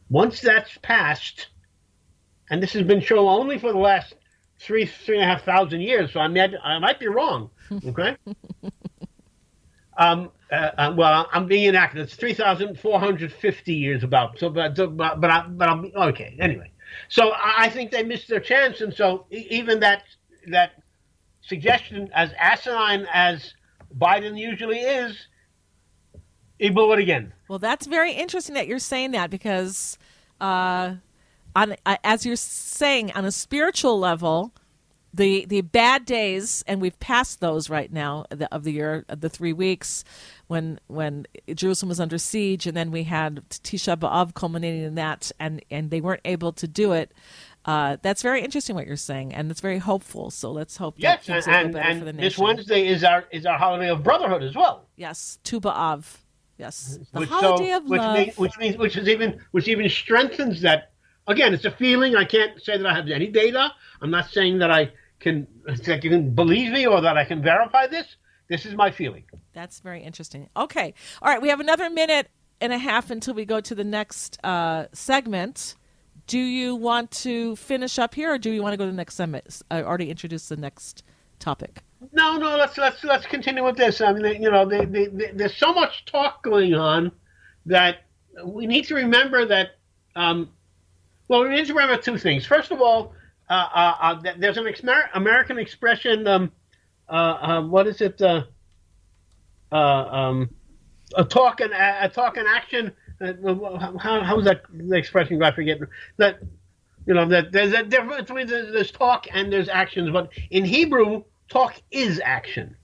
Once 0.09 0.41
that's 0.41 0.77
passed, 0.81 1.47
and 2.49 2.61
this 2.61 2.73
has 2.73 2.83
been 2.83 3.01
shown 3.01 3.27
only 3.27 3.57
for 3.57 3.71
the 3.71 3.77
last 3.77 4.15
three 4.59 4.85
three 4.85 5.15
and 5.15 5.23
a 5.23 5.27
half 5.27 5.43
thousand 5.43 5.81
years, 5.81 6.13
so 6.13 6.19
I 6.19 6.27
might 6.27 6.53
I 6.63 6.79
might 6.79 6.99
be 6.99 7.07
wrong. 7.07 7.49
Okay. 7.85 8.15
um. 9.97 10.31
Uh, 10.51 10.71
uh, 10.77 10.93
well, 10.95 11.27
I'm 11.31 11.47
being 11.47 11.65
inaccurate. 11.65 12.03
It's 12.03 12.15
three 12.15 12.33
thousand 12.33 12.79
four 12.79 12.99
hundred 12.99 13.31
fifty 13.31 13.73
years 13.73 14.03
about. 14.03 14.37
So, 14.37 14.49
but 14.49 14.75
but 14.75 15.19
but, 15.19 15.29
I, 15.29 15.47
but 15.47 15.69
I'm 15.69 15.91
okay. 15.95 16.35
Anyway, 16.39 16.71
so 17.09 17.33
I 17.35 17.69
think 17.69 17.91
they 17.91 18.03
missed 18.03 18.27
their 18.27 18.39
chance, 18.39 18.81
and 18.81 18.93
so 18.93 19.25
even 19.31 19.79
that 19.79 20.03
that 20.47 20.73
suggestion, 21.41 22.09
as 22.13 22.31
asinine 22.39 23.07
as 23.11 23.53
Biden 23.97 24.37
usually 24.37 24.79
is, 24.79 25.27
he 26.59 26.69
blew 26.69 26.93
it 26.93 26.99
again. 26.99 27.33
Well, 27.47 27.59
that's 27.59 27.87
very 27.87 28.13
interesting 28.13 28.55
that 28.55 28.67
you're 28.67 28.79
saying 28.79 29.11
that 29.11 29.29
because, 29.29 29.97
uh, 30.41 30.95
on 31.55 31.75
uh, 31.85 31.97
as 32.03 32.25
you're 32.25 32.35
saying, 32.35 33.11
on 33.13 33.25
a 33.25 33.31
spiritual 33.31 33.97
level, 33.99 34.53
the 35.15 35.45
the 35.45 35.61
bad 35.61 36.05
days, 36.05 36.63
and 36.67 36.81
we've 36.81 36.99
passed 36.99 37.39
those 37.39 37.69
right 37.69 37.91
now 37.91 38.25
the, 38.29 38.53
of 38.53 38.63
the 38.63 38.71
year, 38.71 39.05
the 39.07 39.29
three 39.29 39.53
weeks 39.53 40.03
when 40.47 40.79
when 40.87 41.25
Jerusalem 41.53 41.89
was 41.89 41.99
under 41.99 42.17
siege, 42.17 42.67
and 42.67 42.75
then 42.75 42.91
we 42.91 43.03
had 43.03 43.41
Tisha 43.49 43.97
B'av 43.97 44.33
culminating 44.33 44.83
in 44.83 44.95
that, 44.95 45.31
and 45.39 45.63
and 45.71 45.89
they 45.89 46.01
weren't 46.01 46.21
able 46.25 46.51
to 46.53 46.67
do 46.67 46.91
it. 46.91 47.13
Uh, 47.65 47.97
that's 48.01 48.21
very 48.21 48.41
interesting 48.41 48.75
what 48.75 48.85
you're 48.85 48.95
saying, 48.95 49.33
and 49.33 49.49
it's 49.49 49.61
very 49.61 49.79
hopeful. 49.79 50.29
So 50.29 50.51
let's 50.51 50.77
hope 50.77 50.95
yes, 50.97 51.25
that 51.25 51.47
and, 51.47 51.75
and, 51.75 52.03
and 52.07 52.19
this 52.19 52.37
Wednesday 52.37 52.87
is 52.87 53.03
our 53.03 53.25
is 53.31 53.45
our 53.45 53.57
holiday 53.57 53.89
of 53.89 54.03
brotherhood 54.03 54.43
as 54.43 54.55
well. 54.55 54.85
Yes, 54.95 55.39
Tu 55.43 55.59
B'av. 55.59 56.05
Yes, 56.57 56.99
the 57.11 57.21
which, 57.21 57.29
holiday 57.29 57.71
so, 57.71 57.77
of 57.77 57.85
which 57.85 57.99
love. 57.99 58.17
Means, 58.17 58.37
which 58.37 58.57
means 58.57 58.77
which 58.77 58.97
is 58.97 59.07
even 59.07 59.39
which 59.51 59.67
even 59.67 59.89
strengthens 59.89 60.61
that. 60.61 60.91
Again, 61.27 61.55
it's 61.55 61.65
a 61.65 61.71
feeling. 61.71 62.15
I 62.15 62.23
can't 62.23 62.61
say 62.61 62.77
that 62.77 62.85
I 62.85 62.93
have 62.93 63.09
any 63.09 63.25
data. 63.25 63.71
I'm 63.99 64.11
not 64.11 64.29
saying 64.29 64.59
that 64.59 64.69
I 64.69 64.91
can 65.25 65.47
that 65.65 66.03
you 66.03 66.09
can 66.09 66.33
believe 66.33 66.71
me 66.71 66.85
or 66.85 67.01
that 67.01 67.17
I 67.17 67.25
can 67.25 67.41
verify 67.41 67.87
this. 67.87 68.07
This 68.47 68.65
is 68.65 68.75
my 68.75 68.91
feeling. 68.91 69.23
That's 69.53 69.79
very 69.79 70.03
interesting. 70.03 70.49
Okay. 70.55 70.93
All 71.21 71.31
right. 71.31 71.41
We 71.41 71.49
have 71.49 71.59
another 71.59 71.89
minute 71.89 72.29
and 72.61 72.71
a 72.71 72.77
half 72.77 73.09
until 73.09 73.33
we 73.33 73.43
go 73.43 73.59
to 73.59 73.75
the 73.75 73.83
next 73.83 74.37
uh, 74.43 74.85
segment. 74.93 75.75
Do 76.27 76.39
you 76.39 76.75
want 76.75 77.11
to 77.25 77.55
finish 77.55 77.99
up 77.99 78.15
here, 78.15 78.33
or 78.33 78.37
do 78.37 78.51
you 78.51 78.61
want 78.63 78.73
to 78.73 78.77
go 78.77 78.85
to 78.85 78.91
the 78.91 78.97
next 78.97 79.15
segment? 79.15 79.61
I 79.69 79.83
already 79.83 80.09
introduced 80.09 80.49
the 80.49 80.57
next 80.57 81.03
topic. 81.39 81.81
No, 82.13 82.37
no. 82.37 82.55
Let's 82.55 82.77
let's 82.77 83.03
let's 83.03 83.25
continue 83.25 83.63
with 83.63 83.77
this. 83.77 84.01
I 84.01 84.13
mean, 84.13 84.41
you 84.41 84.51
know, 84.51 84.65
they, 84.65 84.85
they, 84.85 85.07
they, 85.07 85.31
there's 85.33 85.57
so 85.57 85.73
much 85.73 86.05
talk 86.05 86.43
going 86.43 86.73
on 86.73 87.11
that 87.65 88.05
we 88.43 88.67
need 88.67 88.85
to 88.85 88.95
remember 88.95 89.45
that. 89.45 89.77
Um, 90.15 90.49
well, 91.27 91.43
we 91.43 91.49
need 91.49 91.65
to 91.65 91.73
remember 91.73 91.97
two 92.01 92.17
things. 92.17 92.45
First 92.45 92.71
of 92.71 92.79
all, 92.79 93.13
uh, 93.49 93.53
uh, 93.53 93.95
uh, 94.01 94.33
there's 94.37 94.57
an 94.57 94.67
ex- 94.67 94.81
American 95.13 95.59
expression. 95.59 96.27
Um, 96.27 96.51
uh, 97.07 97.61
what 97.61 97.87
is 97.87 98.01
it? 98.01 98.21
Um, 99.71 100.49
a 101.15 101.23
talk 101.23 101.61
and 101.61 101.71
a 101.73 102.09
talk 102.09 102.37
and 102.37 102.47
action. 102.47 102.91
how 103.99 104.21
how's 104.23 104.45
that 104.45 104.63
the 104.73 104.95
expression? 104.97 105.41
I 105.43 105.51
forget 105.51 105.79
that. 106.17 106.39
You 107.07 107.13
know 107.13 107.27
that 107.29 107.51
there's 107.51 107.71
a 107.73 107.83
difference 107.83 108.21
between 108.21 108.47
there's 108.47 108.89
talk 108.89 109.27
and 109.31 109.53
there's 109.53 109.69
actions, 109.69 110.09
but 110.11 110.31
in 110.49 110.65
Hebrew, 110.65 111.23
talk 111.49 111.79
is 111.91 112.19
action. 112.23 112.75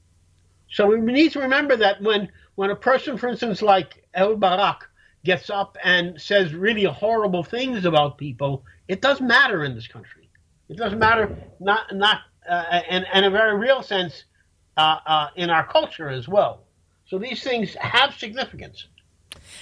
So 0.69 0.85
we 0.87 0.99
need 0.99 1.31
to 1.31 1.39
remember 1.39 1.75
that 1.77 2.03
when 2.03 2.29
when 2.53 2.69
a 2.69 2.75
person, 2.75 3.17
for 3.17 3.29
instance, 3.29 3.63
like 3.63 4.07
El 4.13 4.35
Barak, 4.35 4.87
gets 5.25 5.49
up 5.49 5.75
and 5.83 6.21
says 6.21 6.53
really 6.53 6.83
horrible 6.83 7.43
things 7.43 7.85
about 7.85 8.19
people, 8.19 8.63
it 8.87 9.01
does 9.01 9.19
matter 9.21 9.63
in 9.63 9.73
this 9.73 9.87
country. 9.87 10.20
It 10.71 10.77
doesn't 10.77 10.99
matter 10.99 11.37
not 11.59 11.93
not 11.93 12.21
uh, 12.49 12.79
in, 12.89 13.05
in 13.13 13.25
a 13.25 13.29
very 13.29 13.57
real 13.57 13.83
sense 13.83 14.23
uh, 14.77 14.99
uh, 15.05 15.27
in 15.35 15.49
our 15.49 15.67
culture 15.67 16.09
as 16.09 16.29
well. 16.29 16.63
So 17.05 17.19
these 17.19 17.43
things 17.43 17.75
have 17.75 18.15
significance. 18.15 18.87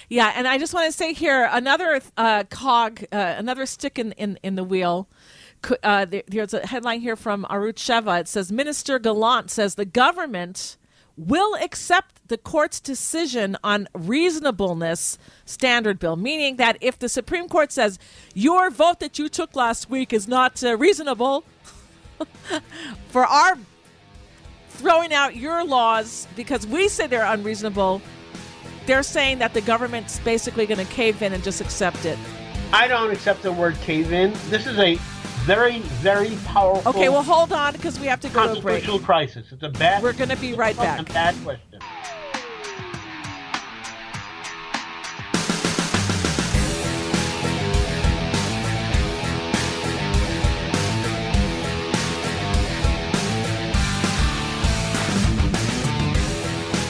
Yeah, 0.07 0.31
and 0.35 0.47
I 0.47 0.59
just 0.59 0.73
want 0.73 0.85
to 0.85 0.95
say 0.95 1.13
here 1.13 1.49
another 1.51 2.01
uh, 2.15 2.43
cog, 2.43 3.03
uh, 3.11 3.35
another 3.37 3.65
stick 3.65 3.97
in, 3.97 4.11
in, 4.13 4.37
in 4.43 4.53
the 4.55 4.63
wheel. 4.63 5.09
Uh, 5.83 6.05
there's 6.27 6.53
a 6.53 6.65
headline 6.67 7.01
here 7.01 7.15
from 7.15 7.45
Arutz 7.49 7.79
Sheva. 7.79 8.21
It 8.21 8.27
says 8.27 8.51
Minister 8.51 8.99
Gallant 8.99 9.49
says 9.49 9.75
the 9.75 9.85
government 9.85 10.77
will 11.19 11.55
accept 11.55 12.27
the 12.29 12.37
court's 12.37 12.79
decision 12.79 13.57
on 13.61 13.87
reasonableness 13.93 15.17
standard 15.45 15.99
bill, 15.99 16.15
meaning 16.15 16.55
that 16.55 16.77
if 16.79 16.97
the 16.97 17.09
Supreme 17.09 17.49
Court 17.49 17.71
says 17.71 17.99
your 18.33 18.69
vote 18.69 19.01
that 19.01 19.19
you 19.19 19.27
took 19.27 19.55
last 19.55 19.89
week 19.89 20.13
is 20.13 20.27
not 20.27 20.63
uh, 20.63 20.77
reasonable 20.77 21.43
for 23.09 23.25
our 23.25 23.57
throwing 24.69 25.13
out 25.13 25.35
your 25.35 25.65
laws 25.65 26.25
because 26.37 26.65
we 26.65 26.87
say 26.87 27.05
they're 27.05 27.25
unreasonable, 27.25 28.01
they're 28.85 29.03
saying 29.03 29.39
that 29.39 29.53
the 29.53 29.61
government's 29.61 30.19
basically 30.19 30.65
going 30.65 30.85
to 30.85 30.93
cave 30.93 31.21
in 31.21 31.33
and 31.33 31.43
just 31.43 31.59
accept 31.59 32.05
it. 32.05 32.17
I 32.71 32.87
don't 32.87 33.11
accept 33.11 33.41
the 33.41 33.51
word 33.51 33.75
cave 33.81 34.13
in. 34.13 34.31
This 34.47 34.67
is 34.67 34.77
a 34.79 34.97
very, 35.45 35.79
very 35.79 36.35
powerful. 36.45 36.89
Okay, 36.91 37.09
well, 37.09 37.23
hold 37.23 37.51
on 37.53 37.73
because 37.73 37.99
we 37.99 38.07
have 38.07 38.19
to 38.21 38.29
go 38.29 38.45
to 38.45 38.59
a 38.59 38.61
break. 38.61 38.83
Constitutional 38.83 38.99
crisis. 38.99 39.45
It's 39.51 39.63
a 39.63 39.69
bad. 39.69 40.03
We're 40.03 40.13
going 40.13 40.29
to 40.29 40.37
be 40.37 40.53
right 40.53 40.75
back. 40.77 41.07
Bad 41.11 41.35
question. 41.43 41.79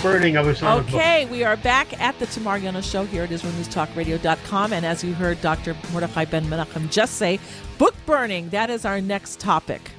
Burning 0.02 0.38
of 0.38 0.48
Islamic 0.48 0.88
Okay, 0.94 1.26
we 1.26 1.44
are 1.44 1.58
back 1.58 2.00
at 2.00 2.18
the 2.20 2.26
Tamar 2.28 2.58
Yonah 2.58 2.82
Show 2.82 3.04
here 3.04 3.24
at 3.24 3.32
IsraelNewsTalkRadio.com. 3.32 4.72
And 4.72 4.86
as 4.86 5.04
you 5.04 5.14
heard 5.14 5.42
Dr. 5.42 5.76
Mordechai 5.92 6.24
Ben 6.24 6.46
Menachem 6.46 6.90
just 6.90 7.16
say, 7.16 7.38
book 7.78 7.94
burning, 8.06 8.48
that 8.50 8.70
is 8.70 8.86
our 8.86 9.02
next 9.02 9.42
topic. 9.42 9.92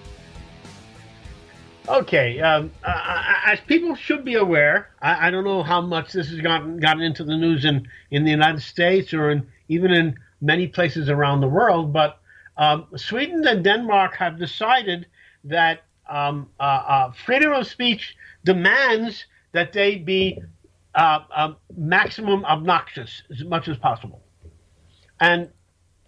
Okay, 1.87 2.41
um, 2.41 2.71
uh, 2.83 3.23
as 3.45 3.61
people 3.61 3.95
should 3.95 4.25
be 4.25 4.37
aware, 4.37 4.89
I, 5.03 5.27
I, 5.27 5.31
don't 5.31 5.45
know 5.45 5.63
how 5.63 5.83
much 5.83 6.13
this 6.13 6.31
has 6.31 6.41
gotten 6.41 6.79
gotten 6.79 7.03
into 7.03 7.23
the 7.23 7.37
news 7.37 7.67
in, 7.67 7.87
in 8.11 8.25
the 8.25 8.31
United 8.31 8.63
States 8.63 9.13
or 9.13 9.29
in, 9.29 9.47
even 9.69 9.91
in 9.91 10.19
many 10.41 10.67
places 10.67 11.11
around 11.11 11.43
the 11.43 11.49
world, 11.49 11.93
but 11.93 12.21
um, 12.57 12.87
Sweden 12.97 13.47
and 13.47 13.63
Denmark 13.63 14.15
have 14.17 14.39
decided 14.39 15.07
that 15.45 15.83
um, 16.09 16.49
uh, 16.59 16.63
uh, 16.63 17.13
freedom 17.13 17.53
of 17.53 17.67
speech 17.67 18.17
demands 18.45 19.27
that 19.53 19.73
they 19.73 19.97
be 19.97 20.41
uh, 20.95 21.21
uh, 21.35 21.53
maximum 21.77 22.45
obnoxious 22.45 23.23
as 23.31 23.45
much 23.45 23.69
as 23.69 23.77
possible. 23.77 24.23
And 25.21 25.49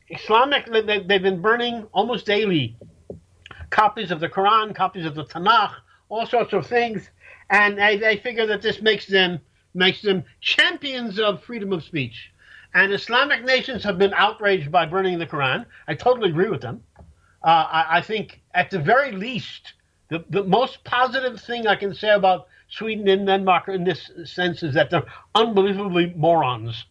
Islamic, 0.08 0.66
they, 0.66 1.00
they've 1.00 1.22
been 1.22 1.40
burning 1.40 1.86
almost 1.92 2.26
daily 2.26 2.76
copies 3.70 4.10
of 4.10 4.20
the 4.20 4.28
Quran, 4.28 4.74
copies 4.74 5.06
of 5.06 5.14
the 5.14 5.24
Tanakh, 5.24 5.74
all 6.08 6.26
sorts 6.26 6.52
of 6.52 6.66
things, 6.66 7.08
and 7.50 7.78
they, 7.78 7.96
they 7.96 8.16
figure 8.16 8.46
that 8.46 8.62
this 8.62 8.82
makes 8.82 9.06
them 9.06 9.40
makes 9.74 10.02
them 10.02 10.22
champions 10.40 11.18
of 11.18 11.42
freedom 11.42 11.72
of 11.72 11.82
speech. 11.82 12.30
And 12.74 12.92
Islamic 12.92 13.44
nations 13.44 13.82
have 13.84 13.98
been 13.98 14.12
outraged 14.14 14.70
by 14.70 14.86
burning 14.86 15.18
the 15.18 15.26
Quran. 15.26 15.64
I 15.88 15.94
totally 15.94 16.30
agree 16.30 16.48
with 16.48 16.60
them. 16.60 16.82
Uh, 17.42 17.66
I, 17.70 17.86
I, 17.98 18.00
think, 18.00 18.40
at 18.54 18.70
the 18.70 18.78
very 18.78 19.12
least, 19.12 19.74
the, 20.08 20.24
the 20.30 20.44
most 20.44 20.84
positive 20.84 21.40
thing 21.40 21.66
I 21.66 21.76
can 21.76 21.94
say 21.94 22.10
about 22.10 22.48
Sweden 22.72 23.06
and 23.08 23.26
Denmark 23.26 23.68
in 23.68 23.84
this 23.84 24.10
sense 24.24 24.62
is 24.62 24.72
that 24.74 24.88
they're 24.88 25.04
unbelievably 25.34 26.14
morons. 26.16 26.86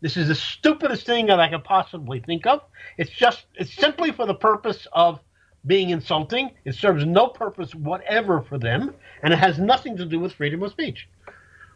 This 0.00 0.16
is 0.16 0.26
the 0.26 0.34
stupidest 0.34 1.06
thing 1.06 1.26
that 1.26 1.38
I 1.38 1.48
could 1.48 1.62
possibly 1.62 2.18
think 2.18 2.44
of. 2.44 2.62
It's 2.98 3.10
just, 3.10 3.46
it's 3.54 3.72
simply 3.72 4.10
for 4.10 4.26
the 4.26 4.34
purpose 4.34 4.88
of 4.92 5.20
being 5.64 5.90
insulting. 5.90 6.50
It 6.64 6.74
serves 6.74 7.06
no 7.06 7.28
purpose 7.28 7.72
whatever 7.72 8.42
for 8.42 8.58
them, 8.58 8.94
and 9.22 9.32
it 9.32 9.38
has 9.38 9.60
nothing 9.60 9.96
to 9.98 10.04
do 10.04 10.18
with 10.18 10.32
freedom 10.32 10.60
of 10.64 10.72
speech. 10.72 11.08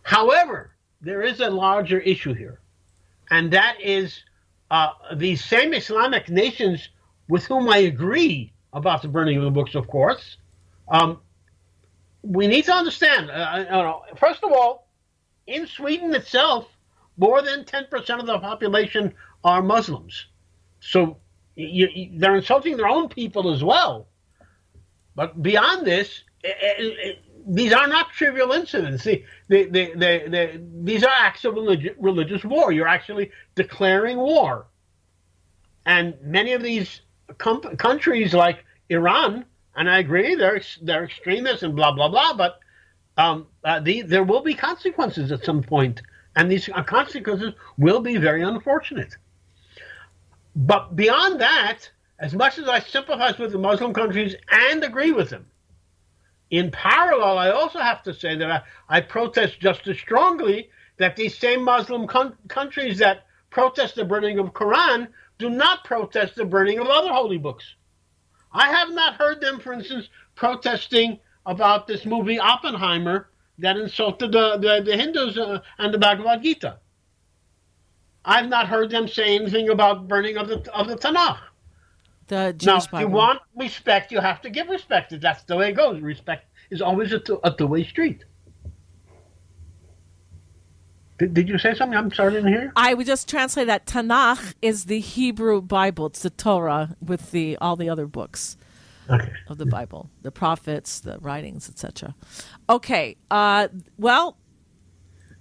However, 0.03 0.73
there 1.01 1.23
is 1.23 1.39
a 1.39 1.49
larger 1.49 2.01
issue 2.01 2.35
here, 2.35 2.59
and 3.31 3.53
that 3.53 3.77
is 3.81 4.25
uh, 4.73 4.91
these 5.15 5.45
same 5.45 5.73
Islamic 5.73 6.29
nations 6.29 6.89
with 7.29 7.45
whom 7.47 7.69
I 7.69 7.79
agree 7.79 8.53
about 8.73 9.03
the 9.03 9.09
burning 9.09 9.39
of 9.39 9.45
the 9.45 9.51
books, 9.53 9.77
of 9.77 9.87
course, 9.87 10.37
um, 10.89 11.21
we 12.27 12.47
need 12.47 12.65
to 12.65 12.73
understand. 12.73 13.31
Uh, 13.31 13.35
uh 13.35 14.15
first 14.17 14.43
of 14.43 14.53
all, 14.53 14.89
in 15.47 15.67
Sweden 15.67 16.15
itself, 16.15 16.67
more 17.17 17.43
than 17.43 17.65
10% 17.65 18.21
of 18.21 18.27
the 18.27 18.39
population 18.39 19.15
are 19.45 19.63
Muslims. 19.63 20.27
So 20.81 21.19
you, 21.55 21.89
you, 21.95 22.19
they're 22.19 22.37
insulting 22.37 22.77
their 22.77 22.89
own 22.89 23.09
people 23.09 23.53
as 23.53 23.63
well. 23.63 24.09
But 25.15 25.43
beyond 25.43 25.87
this, 25.87 26.23
it, 26.43 26.57
it, 26.61 26.99
it, 26.99 27.19
these 27.49 27.73
are 27.73 27.87
not 27.87 28.11
trivial 28.11 28.53
incidents. 28.53 29.05
these 29.05 31.05
are 31.05 31.11
acts 31.11 31.45
of 31.45 31.55
religious 31.55 32.45
war. 32.45 32.73
You're 32.73 32.89
actually 32.89 33.31
declaring 33.55 34.19
war. 34.19 34.67
And 35.87 36.15
many 36.23 36.53
of 36.53 36.63
these 36.63 37.01
countries, 37.39 38.35
like 38.35 38.65
Iran, 38.91 39.47
and 39.77 39.89
I 39.89 39.99
agree 39.99 40.35
they're 40.35 40.61
they're 40.83 41.05
extremists 41.05 41.63
and 41.63 41.77
blah 41.77 41.93
blah 41.93 42.09
blah. 42.09 42.35
But 42.35 42.59
um, 43.17 43.47
uh, 43.65 43.81
the, 43.81 44.03
there 44.03 44.25
will 44.25 44.43
be 44.43 44.55
consequences 44.55 45.31
at 45.33 45.45
some 45.45 45.63
point, 45.63 46.03
and 46.35 46.51
these 46.51 46.69
uh, 46.69 46.83
consequences 46.83 47.55
will 47.79 48.01
be 48.01 48.17
very 48.17 48.43
unfortunate. 48.43 49.15
But 50.55 50.97
beyond 50.97 51.41
that, 51.41 51.91
as 52.19 52.35
much 52.35 52.59
as 52.59 52.69
I 52.69 52.81
sympathize 52.81 53.39
with 53.39 53.53
the 53.53 53.59
Muslim 53.59 53.93
countries 53.93 54.35
and 54.51 54.83
agree 54.83 55.13
with 55.13 55.31
them, 55.31 55.47
in 56.51 56.71
parallel, 56.71 57.39
I 57.39 57.51
also 57.51 57.79
have 57.81 58.03
to 58.05 58.15
say 58.15 58.37
that 58.37 58.51
I, 58.51 58.63
I 58.89 59.01
protest 59.01 59.61
just 59.61 59.87
as 59.87 59.99
strongly 59.99 60.71
that 60.99 61.17
these 61.17 61.37
same 61.37 61.63
Muslim 61.63 62.07
countries 62.49 62.99
that 62.99 63.27
protest 63.51 63.97
the 63.97 64.05
burning 64.05 64.39
of 64.39 64.53
Quran 64.53 65.09
do 65.39 65.51
not 65.51 65.85
protest 65.85 66.37
the 66.37 66.45
burning 66.45 66.79
of 66.79 66.87
other 66.87 67.13
holy 67.13 67.39
books. 67.39 67.75
I 68.57 68.69
have 68.69 68.91
not 68.91 69.17
heard 69.17 69.43
them, 69.43 69.61
for 69.61 69.75
instance, 69.75 70.09
protesting 70.35 71.19
about 71.45 71.87
this 71.87 72.07
movie 72.07 72.39
Oppenheimer 72.39 73.29
that 73.59 73.77
insulted 73.77 74.33
the, 74.33 74.57
the, 74.57 74.83
the 74.83 74.97
Hindus 74.97 75.37
uh, 75.37 75.61
and 75.79 75.93
the 75.93 75.99
Bhagavad 75.99 76.43
Gita. 76.43 76.79
I've 78.25 78.49
not 78.49 78.67
heard 78.67 78.91
them 78.91 79.09
say 79.09 79.37
anything 79.37 79.69
about 79.69 80.09
burning 80.09 80.39
of 80.39 80.49
the 80.49 80.75
of 80.75 80.89
the 80.89 80.97
Tanakh. 80.97 81.39
The 82.29 82.55
Jewish 82.57 82.91
now, 82.91 82.99
if 82.99 83.01
you 83.03 83.09
want 83.09 83.41
respect, 83.55 84.11
you 84.11 84.21
have 84.21 84.41
to 84.41 84.51
give 84.51 84.69
respect. 84.69 85.15
That's 85.21 85.43
the 85.45 85.57
way 85.57 85.69
it 85.69 85.77
goes. 85.77 86.01
Respect 86.01 86.47
is 86.71 86.81
always 86.81 87.13
a, 87.13 87.21
two, 87.21 87.39
a 87.45 87.53
two-way 87.53 87.85
street. 87.85 88.25
Did, 91.19 91.35
did 91.35 91.49
you 91.49 91.59
say 91.59 91.75
something? 91.75 91.97
I'm 91.97 92.13
sorry, 92.13 92.33
I 92.33 92.35
didn't 92.37 92.53
hear. 92.53 92.73
I 92.77 92.95
would 92.95 93.07
just 93.07 93.29
translate 93.29 93.69
that 93.69 93.87
Tanakh 93.87 94.55
is 94.61 94.85
the 94.85 95.01
Hebrew 95.01 95.63
Bible. 95.63 96.07
It's 96.07 96.23
the 96.23 96.31
Torah 96.31 96.97
with 97.01 97.31
the 97.31 97.57
all 97.61 97.77
the 97.77 97.89
other 97.89 98.07
books 98.07 98.57
okay. 99.09 99.33
of 99.49 99.59
the 99.59 99.67
Bible, 99.67 100.11
the 100.23 100.31
prophets, 100.31 101.01
the 101.01 101.19
writings, 101.21 101.69
etc. 101.69 102.15
Okay. 102.69 103.17
Uh, 103.31 103.69
well, 103.99 104.37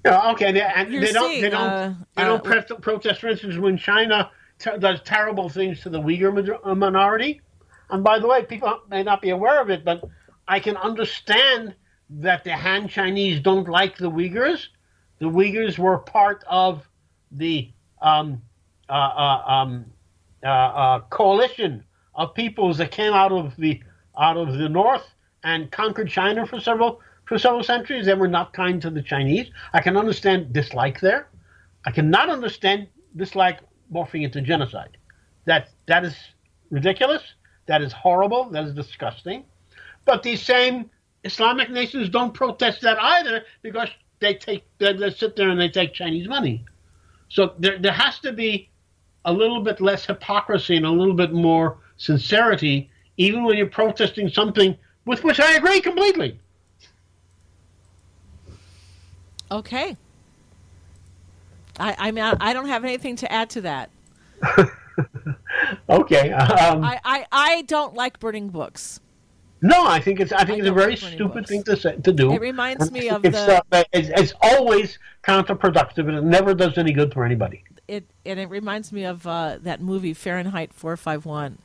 Yeah, 0.06 0.32
okay, 0.32 0.52
they, 0.52 0.62
and 0.62 0.94
they 0.94 1.12
don't, 1.12 1.30
seeing, 1.30 1.42
they 1.42 1.50
don't, 1.50 1.62
uh, 1.62 1.94
they 2.16 2.24
don't 2.24 2.46
uh, 2.46 2.76
protest, 2.76 3.22
for 3.22 3.28
instance, 3.28 3.58
when 3.58 3.78
China 3.78 4.32
t- 4.60 4.78
does 4.80 5.02
terrible 5.02 5.50
things 5.50 5.82
to 5.82 5.90
the 5.90 6.00
Uyghur 6.00 6.60
uh, 6.64 6.76
minority. 6.76 7.42
And 7.90 8.04
by 8.04 8.20
the 8.20 8.28
way, 8.28 8.44
people 8.44 8.80
may 8.90 9.04
not 9.04 9.22
be 9.22 9.30
aware 9.30 9.62
of 9.62 9.70
it, 9.70 9.84
but 9.84 10.04
I 10.48 10.60
can 10.60 10.78
understand 10.78 11.76
that 12.10 12.44
the 12.44 12.56
Han 12.56 12.88
Chinese 12.88 13.40
don't 13.42 13.68
like 13.68 13.98
the 13.98 14.10
Uyghurs. 14.10 14.68
The 15.20 15.26
Uyghurs 15.26 15.78
were 15.78 15.98
part 15.98 16.44
of 16.48 16.88
the 17.32 17.72
um, 18.02 18.42
uh, 18.90 18.94
uh, 18.94 19.44
um, 19.48 19.86
uh, 20.44 20.48
uh 20.48 21.00
coalition 21.10 21.84
of 22.14 22.34
peoples 22.34 22.78
that 22.78 22.92
came 22.92 23.14
out 23.14 23.32
of 23.32 23.56
the 23.58 23.82
out 24.18 24.38
of 24.38 24.58
the 24.58 24.70
north 24.70 25.06
and 25.44 25.72
conquered 25.72 26.10
China 26.10 26.46
for 26.46 26.60
several 26.60 27.02
for 27.26 27.38
several 27.38 27.64
centuries. 27.64 28.06
They 28.06 28.14
were 28.14 28.28
not 28.28 28.54
kind 28.54 28.82
to 28.82 28.90
the 28.90 29.02
Chinese. 29.02 29.50
I 29.74 29.82
can 29.82 29.98
understand 29.98 30.54
dislike 30.54 31.00
there. 31.00 31.28
I 31.86 31.92
cannot 31.92 32.30
understand 32.30 32.88
dislike 33.16 33.60
morphing 33.92 34.24
into 34.24 34.42
genocide. 34.42 34.98
That 35.46 35.70
that 35.88 36.04
is 36.04 36.16
ridiculous. 36.70 37.24
That 37.68 37.82
is 37.82 37.94
horrible. 37.94 38.50
That 38.50 38.66
is 38.66 38.74
disgusting. 38.74 39.46
But 40.06 40.24
these 40.24 40.42
same 40.42 40.90
Islamic 41.24 41.72
nations 41.72 42.10
don't 42.10 42.34
protest 42.34 42.82
that 42.82 43.02
either 43.02 43.44
because 43.64 43.90
they 44.20 44.34
take 44.34 44.64
they, 44.78 44.94
they 44.94 45.10
sit 45.10 45.36
there 45.36 45.50
and 45.50 45.60
they 45.60 45.70
take 45.70 45.94
Chinese 45.94 46.28
money. 46.28 46.66
So 47.30 47.54
there 47.60 47.78
there 47.78 47.92
has 47.92 48.20
to 48.20 48.34
be 48.34 48.70
a 49.26 49.34
little 49.34 49.62
bit 49.62 49.82
less 49.82 50.06
hypocrisy 50.06 50.78
and 50.78 50.86
a 50.86 50.92
little 50.92 51.14
bit 51.14 51.34
more 51.34 51.78
sincerity, 51.98 52.90
even 53.18 53.44
when 53.44 53.58
you're 53.58 53.68
protesting 53.68 54.30
something 54.30 54.78
with 55.06 55.24
which 55.24 55.40
I 55.40 55.56
agree 55.56 55.82
completely. 55.82 56.40
Okay. 59.52 59.98
I 61.80 61.96
I 61.98 62.12
mean 62.12 62.24
I 62.24 62.54
don't 62.54 62.68
have 62.68 62.84
anything 62.84 63.16
to 63.18 63.32
add 63.32 63.50
to 63.52 63.62
that. 63.62 63.90
okay. 65.90 66.32
Um, 66.32 66.84
I, 66.84 67.00
I 67.04 67.26
I 67.32 67.62
don't 67.64 67.94
like 67.96 68.20
burning 68.20 68.50
books. 68.50 69.00
No, 69.66 69.88
I 69.88 70.00
think 70.00 70.20
it's 70.20 70.32
I 70.32 70.46
think 70.46 70.58
I 70.58 70.60
it's 70.60 70.68
a 70.68 70.74
very 70.74 70.96
stupid 70.96 71.34
books. 71.34 71.50
thing 71.50 71.64
to 71.64 71.76
say, 71.76 71.96
to 71.96 72.12
do. 72.14 72.32
It 72.32 72.40
reminds 72.40 72.92
me 72.92 73.10
of 73.10 73.26
it's, 73.26 73.36
the. 73.36 73.64
Uh, 73.72 73.84
it's, 73.92 74.10
it's, 74.10 74.34
always 74.40 75.00
counterproductive, 75.24 76.08
and 76.08 76.16
it 76.16 76.24
never 76.24 76.54
does 76.54 76.78
any 76.78 76.94
good 76.94 77.12
for 77.12 77.26
anybody. 77.26 77.64
It 77.88 78.06
and 78.28 78.40
it 78.40 78.50
reminds 78.50 78.92
me 78.92 79.06
of 79.06 79.26
uh, 79.26 79.58
that 79.64 79.82
movie 79.82 80.14
Fahrenheit 80.14 80.72
451 80.72 81.58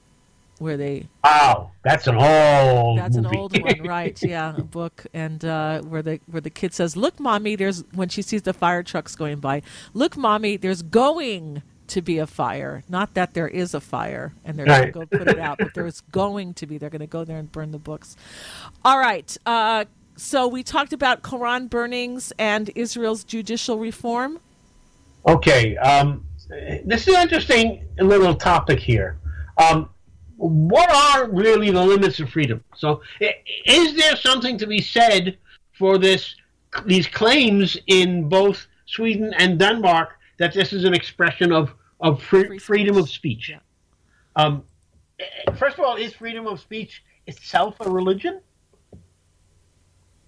where 0.58 0.76
they 0.76 1.08
oh 1.24 1.70
that's 1.82 2.06
an 2.06 2.16
old 2.16 2.98
that's 2.98 3.16
movie. 3.16 3.28
an 3.28 3.36
old 3.36 3.62
one 3.62 3.82
right 3.82 4.22
yeah 4.22 4.54
a 4.56 4.62
book 4.62 5.06
and 5.14 5.42
uh, 5.42 5.80
where 5.80 6.02
the 6.02 6.20
where 6.26 6.42
the 6.42 6.50
kid 6.50 6.74
says 6.74 6.98
look 6.98 7.18
mommy 7.18 7.56
there's 7.56 7.82
when 7.94 8.10
she 8.10 8.20
sees 8.20 8.42
the 8.42 8.52
fire 8.52 8.82
trucks 8.82 9.16
going 9.16 9.38
by 9.38 9.62
look 9.94 10.18
mommy 10.18 10.58
there's 10.58 10.82
going 10.82 11.62
to 11.90 12.02
be 12.02 12.18
a 12.18 12.26
fire. 12.26 12.82
Not 12.88 13.14
that 13.14 13.34
there 13.34 13.48
is 13.48 13.74
a 13.74 13.80
fire 13.80 14.32
and 14.44 14.58
they're 14.58 14.66
right. 14.66 14.92
going 14.92 15.08
to 15.08 15.16
go 15.16 15.24
put 15.24 15.28
it 15.28 15.38
out 15.38 15.58
but 15.58 15.74
there's 15.74 16.00
going 16.12 16.54
to 16.54 16.66
be. 16.66 16.78
They're 16.78 16.90
going 16.90 17.00
to 17.00 17.06
go 17.06 17.24
there 17.24 17.38
and 17.38 17.50
burn 17.50 17.70
the 17.70 17.78
books. 17.78 18.16
All 18.84 18.98
right 18.98 19.36
uh, 19.46 19.84
so 20.16 20.48
we 20.48 20.62
talked 20.62 20.92
about 20.92 21.22
Quran 21.22 21.70
burnings 21.70 22.32
and 22.38 22.70
Israel's 22.74 23.24
judicial 23.24 23.78
reform. 23.78 24.40
Okay 25.26 25.76
um, 25.76 26.24
this 26.84 27.06
is 27.06 27.14
an 27.14 27.22
interesting 27.22 27.86
little 27.98 28.34
topic 28.34 28.80
here. 28.80 29.18
Um, 29.58 29.90
what 30.36 30.90
are 30.90 31.28
really 31.30 31.70
the 31.70 31.84
limits 31.84 32.18
of 32.18 32.30
freedom? 32.30 32.64
So, 32.74 33.02
is 33.66 33.94
there 33.94 34.16
something 34.16 34.56
to 34.58 34.66
be 34.66 34.80
said 34.80 35.36
for 35.72 35.98
this 35.98 36.34
these 36.86 37.06
claims 37.06 37.76
in 37.86 38.28
both 38.28 38.66
Sweden 38.86 39.34
and 39.38 39.58
Denmark 39.58 40.16
that 40.38 40.54
this 40.54 40.72
is 40.72 40.84
an 40.84 40.94
expression 40.94 41.52
of 41.52 41.74
of 42.00 42.22
free, 42.22 42.58
freedom 42.58 42.96
of 42.96 43.08
speech? 43.08 43.50
Yeah. 43.50 43.58
Um, 44.36 44.64
first 45.56 45.78
of 45.78 45.84
all, 45.84 45.96
is 45.96 46.14
freedom 46.14 46.46
of 46.46 46.60
speech 46.60 47.02
itself 47.26 47.76
a 47.80 47.90
religion? 47.90 48.40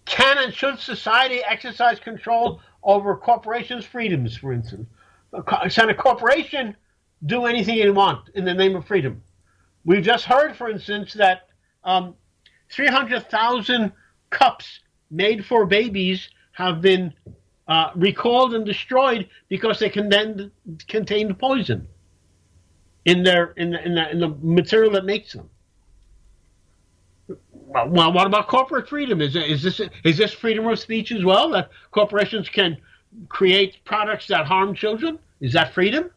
Can 0.04 0.38
and 0.38 0.52
should 0.52 0.78
society 0.78 1.40
exercise 1.44 1.98
control 1.98 2.60
over 2.82 3.16
corporations' 3.16 3.86
freedoms, 3.86 4.36
for 4.36 4.52
instance? 4.52 4.86
Can 5.70 5.88
a 5.88 5.94
corporation 5.94 6.76
do 7.24 7.46
anything 7.46 7.78
it 7.78 7.94
wants 7.94 8.30
in 8.34 8.44
the 8.44 8.52
name 8.52 8.76
of 8.76 8.86
freedom? 8.86 9.22
We've 9.84 10.02
just 10.02 10.24
heard, 10.24 10.56
for 10.56 10.68
instance, 10.68 11.14
that 11.14 11.48
um, 11.84 12.14
300,000 12.70 13.92
cups 14.30 14.80
made 15.10 15.44
for 15.44 15.66
babies 15.66 16.28
have 16.52 16.80
been 16.80 17.12
uh, 17.72 17.90
recalled 17.94 18.54
and 18.54 18.64
destroyed 18.66 19.28
because 19.48 19.78
they 19.78 19.88
contained, 19.88 20.50
contained 20.88 21.38
poison 21.38 21.88
in 23.04 23.22
their 23.22 23.52
in 23.56 23.70
the, 23.70 23.84
in 23.86 23.94
the, 23.94 24.10
in 24.10 24.20
the 24.20 24.28
material 24.42 24.90
that 24.92 25.04
makes 25.04 25.32
them. 25.32 25.48
Well, 27.28 28.12
what 28.12 28.26
about 28.26 28.48
corporate 28.48 28.88
freedom? 28.88 29.20
Is 29.20 29.34
is 29.34 29.62
this 29.62 29.80
is 30.04 30.18
this 30.18 30.32
freedom 30.32 30.66
of 30.66 30.78
speech 30.78 31.10
as 31.12 31.24
well? 31.24 31.48
That 31.50 31.70
corporations 31.90 32.48
can 32.48 32.76
create 33.28 33.78
products 33.84 34.26
that 34.28 34.44
harm 34.46 34.74
children? 34.74 35.18
Is 35.40 35.52
that 35.54 35.72
freedom? 35.72 36.10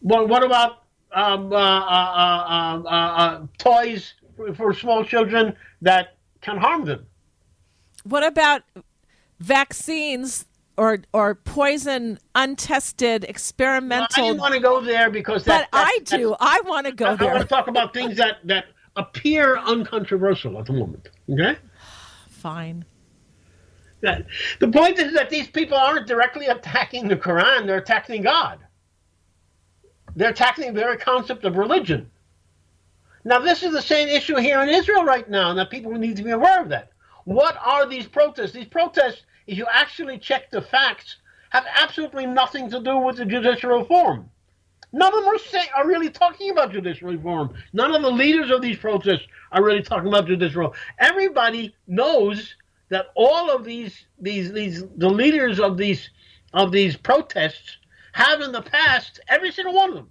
Well, 0.00 0.28
what 0.28 0.44
about 0.44 0.84
um, 1.12 1.52
uh, 1.52 1.56
uh, 1.56 2.46
um, 2.48 2.86
uh, 2.86 2.90
uh, 2.90 3.46
toys 3.58 4.14
for, 4.36 4.54
for 4.54 4.74
small 4.74 5.04
children 5.04 5.56
that 5.82 6.16
can 6.40 6.56
harm 6.56 6.84
them. 6.84 7.06
What 8.04 8.24
about 8.24 8.62
vaccines 9.40 10.46
or 10.76 10.98
or 11.12 11.34
poison 11.34 12.18
untested 12.34 13.24
experimental. 13.24 14.24
Well, 14.24 14.34
I 14.34 14.38
want 14.38 14.54
to 14.54 14.60
go 14.60 14.80
there 14.80 15.10
because 15.10 15.44
that, 15.44 15.68
but 15.70 15.78
I 15.78 15.98
do. 16.04 16.36
I 16.38 16.60
want 16.64 16.86
to 16.86 16.92
go 16.92 17.06
I, 17.06 17.16
there. 17.16 17.30
I 17.30 17.34
want 17.34 17.48
to 17.48 17.54
talk 17.54 17.68
about 17.68 17.92
things 17.92 18.16
that 18.16 18.38
that 18.44 18.66
appear 18.96 19.58
uncontroversial 19.58 20.58
at 20.58 20.66
the 20.66 20.72
moment. 20.72 21.08
Okay. 21.30 21.56
Fine. 22.28 22.84
The 24.00 24.68
point 24.72 24.98
is 24.98 25.12
that 25.14 25.28
these 25.28 25.48
people 25.48 25.76
aren't 25.76 26.06
directly 26.06 26.46
attacking 26.46 27.08
the 27.08 27.16
Quran; 27.16 27.66
they're 27.66 27.78
attacking 27.78 28.22
God. 28.22 28.60
They're 30.14 30.30
attacking 30.30 30.72
the 30.72 30.80
very 30.80 30.96
concept 30.96 31.44
of 31.44 31.56
religion. 31.56 32.10
Now, 33.24 33.40
this 33.40 33.62
is 33.62 33.72
the 33.72 33.82
same 33.82 34.08
issue 34.08 34.36
here 34.36 34.60
in 34.62 34.68
Israel 34.68 35.04
right 35.04 35.28
now, 35.28 35.50
and 35.50 35.58
that 35.58 35.70
people 35.70 35.92
need 35.92 36.16
to 36.16 36.22
be 36.22 36.30
aware 36.30 36.62
of 36.62 36.68
that. 36.70 36.92
What 37.24 37.56
are 37.62 37.86
these 37.86 38.06
protests? 38.06 38.52
These 38.52 38.68
protests, 38.68 39.22
if 39.48 39.56
you 39.56 39.66
actually 39.72 40.18
check 40.18 40.50
the 40.50 40.60
facts, 40.60 41.16
have 41.50 41.64
absolutely 41.74 42.26
nothing 42.26 42.70
to 42.70 42.80
do 42.80 42.98
with 42.98 43.16
the 43.16 43.24
judicial 43.24 43.70
reform. 43.70 44.30
None 44.92 45.12
of 45.12 45.24
them 45.24 45.34
are, 45.34 45.38
say, 45.38 45.64
are 45.74 45.86
really 45.86 46.10
talking 46.10 46.50
about 46.50 46.72
judicial 46.72 47.08
reform. 47.08 47.54
None 47.72 47.94
of 47.94 48.02
the 48.02 48.10
leaders 48.10 48.50
of 48.50 48.60
these 48.60 48.76
protests 48.76 49.26
are 49.52 49.64
really 49.64 49.82
talking 49.82 50.08
about 50.08 50.26
judicial 50.26 50.60
reform. 50.60 50.78
Everybody 50.98 51.74
knows 51.86 52.54
that 52.90 53.06
all 53.14 53.50
of 53.50 53.64
these 53.64 54.06
these 54.18 54.52
these 54.52 54.84
the 54.96 55.08
leaders 55.10 55.60
of 55.60 55.76
these 55.76 56.10
of 56.52 56.70
these 56.70 56.96
protests 56.96 57.78
have 58.12 58.40
in 58.40 58.52
the 58.52 58.62
past, 58.62 59.20
every 59.28 59.50
single 59.50 59.74
one 59.74 59.90
of 59.90 59.94
them, 59.96 60.10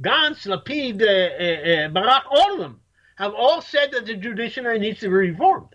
Gantz, 0.00 0.46
Lapid, 0.46 1.02
uh, 1.02 1.06
uh, 1.06 1.86
uh, 1.86 1.88
Barak, 1.88 2.24
all 2.30 2.54
of 2.54 2.58
them, 2.58 2.80
have 3.16 3.34
all 3.34 3.60
said 3.62 3.92
that 3.92 4.06
the 4.06 4.14
judiciary 4.14 4.78
needs 4.78 5.00
to 5.00 5.08
be 5.08 5.14
reformed. 5.14 5.74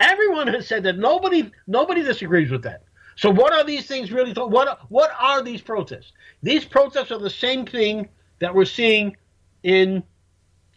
Everyone 0.00 0.46
has 0.48 0.66
said 0.66 0.82
that. 0.84 0.98
Nobody, 0.98 1.50
nobody 1.66 2.02
disagrees 2.02 2.50
with 2.50 2.62
that. 2.62 2.82
So, 3.16 3.30
what 3.30 3.52
are 3.52 3.64
these 3.64 3.86
things 3.86 4.12
really? 4.12 4.32
What 4.32 4.80
what 4.90 5.10
are 5.18 5.42
these 5.42 5.62
protests? 5.62 6.12
These 6.42 6.66
protests 6.66 7.10
are 7.10 7.18
the 7.18 7.30
same 7.30 7.64
thing 7.64 8.08
that 8.40 8.54
we're 8.54 8.66
seeing 8.66 9.16
in 9.62 10.02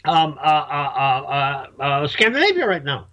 um, 0.05 0.37
uh, 0.41 0.47
uh, 0.47 1.67
uh, 1.79 2.07
Scandinavia 2.07 2.65
right 2.65 2.83
now. 2.83 3.07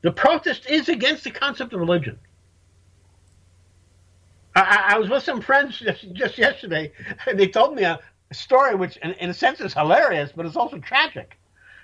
The 0.00 0.12
protest 0.12 0.68
is 0.70 0.88
against 0.88 1.24
the 1.24 1.30
concept 1.30 1.74
of 1.74 1.80
religion. 1.80 2.18
I, 4.54 4.92
I 4.94 4.98
was 4.98 5.10
with 5.10 5.22
some 5.22 5.42
friends 5.42 5.78
just, 5.78 6.12
just 6.14 6.38
yesterday, 6.38 6.92
and 7.26 7.38
they 7.38 7.48
told 7.48 7.74
me 7.74 7.82
a, 7.82 8.00
story 8.32 8.74
which, 8.74 8.96
in, 8.98 9.12
in 9.12 9.30
a 9.30 9.34
sense, 9.34 9.60
is 9.60 9.72
hilarious, 9.72 10.32
but 10.34 10.46
it's 10.46 10.56
also 10.56 10.78
tragic. 10.78 11.38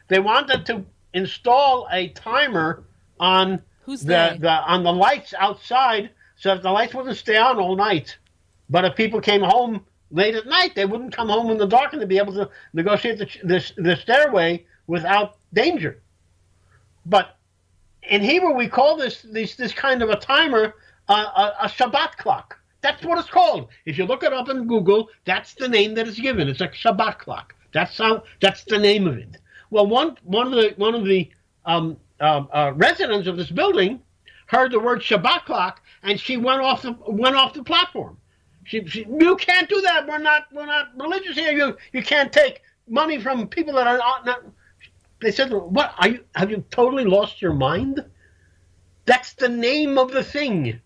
They 0.09 0.19
wanted 0.19 0.67
to 0.67 0.85
install 1.15 1.87
a 1.93 2.09
timer 2.09 2.85
on 3.23 3.63
Who's 3.85 4.03
the, 4.03 4.37
the 4.39 4.51
on 4.51 4.83
the 4.83 4.93
lights 4.93 5.33
outside 5.39 6.11
so 6.37 6.51
that 6.51 6.63
the 6.63 6.71
lights 6.71 6.93
wouldn't 6.93 7.17
stay 7.17 7.37
on 7.37 7.59
all 7.59 7.77
night. 7.77 8.19
But 8.69 8.85
if 8.85 8.97
people 8.97 9.21
came 9.21 9.43
home 9.43 9.87
late 10.11 10.35
at 10.35 10.47
night, 10.47 10.75
they 10.75 10.85
wouldn't 10.85 11.15
come 11.15 11.29
home 11.29 11.51
in 11.51 11.57
the 11.57 11.67
dark 11.67 11.93
and 11.93 12.01
to 12.01 12.07
be 12.07 12.19
able 12.19 12.35
to 12.35 12.51
negotiate 12.73 13.19
the, 13.19 13.27
the, 13.45 13.83
the 13.83 13.97
stairway 13.97 14.67
without 14.87 15.37
danger. 15.55 16.03
But 17.07 17.37
in 18.03 18.23
Hebrew, 18.23 18.55
we 18.55 18.69
call 18.69 18.97
this 18.97 19.23
this, 19.23 19.55
this 19.55 19.73
kind 19.73 20.03
of 20.03 20.11
a 20.11 20.17
timer 20.17 20.75
uh, 21.09 21.53
a, 21.61 21.67
a 21.67 21.69
Shabbat 21.69 22.17
clock. 22.17 22.59
That's 22.81 23.05
what 23.05 23.19
it's 23.19 23.31
called. 23.31 23.69
If 23.87 23.97
you 23.97 24.05
look 24.05 24.25
it 24.25 24.33
up 24.33 24.49
in 24.49 24.67
Google, 24.67 25.09
that's 25.25 25.55
the 25.55 25.69
name 25.69 25.95
that 25.95 26.09
is 26.09 26.19
given. 26.19 26.49
It's 26.49 26.61
a 26.61 26.69
Shabbat 26.69 27.19
clock. 27.19 27.55
That's 27.73 27.97
how. 27.97 28.25
That's 28.41 28.65
the 28.65 28.79
name 28.79 29.07
of 29.07 29.17
it. 29.17 29.37
Well, 29.71 29.87
one 29.87 30.17
one 30.25 30.49
of 30.49 30.53
the 30.53 30.75
one 30.77 30.95
of 30.95 31.05
the 31.05 31.31
um, 31.65 31.97
uh, 32.23 32.45
uh, 32.53 32.73
residents 32.77 33.27
of 33.27 33.37
this 33.37 33.51
building 33.51 34.01
heard 34.47 34.71
the 34.71 34.79
word 34.79 35.01
Shabbat 35.01 35.45
clock 35.45 35.83
and 36.03 36.19
she 36.19 36.37
went 36.37 36.61
off 36.61 36.83
the 36.83 36.97
went 37.07 37.37
off 37.37 37.53
the 37.53 37.65
platform. 37.65 38.17
She, 38.65 38.87
she, 38.87 39.05
you 39.19 39.37
can't 39.37 39.69
do 39.69 39.81
that. 39.81 40.07
We're 40.07 40.19
not 40.19 40.45
we're 40.53 40.67
not 40.67 40.91
religious 40.97 41.37
here. 41.37 41.53
You 41.53 41.77
you 41.93 42.03
can't 42.03 42.33
take 42.33 42.63
money 42.89 43.21
from 43.21 43.49
people 43.49 43.75
that 43.75 43.87
are 43.87 43.99
not. 43.99 44.25
not 44.25 44.43
they 45.21 45.33
said, 45.33 45.53
"What 45.53 45.95
are 45.99 46.09
you? 46.09 46.25
Have 46.35 46.51
you 46.51 46.65
totally 46.71 47.05
lost 47.05 47.43
your 47.43 47.55
mind?" 47.55 48.05
That's 49.05 49.35
the 49.35 49.49
name 49.49 49.99
of 49.99 50.13
the 50.13 50.23
thing. 50.23 50.81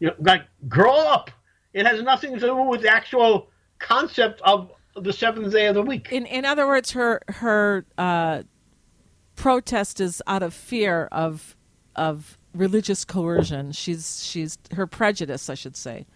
You 0.00 0.08
know, 0.08 0.14
like 0.18 0.42
grow 0.68 0.96
up. 0.96 1.30
It 1.72 1.86
has 1.86 2.02
nothing 2.02 2.34
to 2.34 2.40
do 2.40 2.54
with 2.54 2.82
the 2.82 2.92
actual 2.92 3.48
concept 3.78 4.40
of 4.42 4.72
the 4.96 5.12
seventh 5.12 5.52
day 5.52 5.66
of 5.66 5.74
the 5.74 5.82
week. 5.82 6.10
In 6.10 6.26
in 6.26 6.44
other 6.44 6.66
words, 6.66 6.90
her 6.92 7.22
her 7.28 7.86
uh, 7.96 8.42
protest 9.38 10.00
is 10.00 10.20
out 10.26 10.42
of 10.42 10.52
fear 10.52 11.08
of 11.12 11.56
of 11.96 12.36
religious 12.54 13.04
coercion. 13.04 13.72
She's 13.72 14.22
she's 14.24 14.58
her 14.72 14.86
prejudice, 14.86 15.48
I 15.48 15.54
should 15.54 15.76
say, 15.76 16.06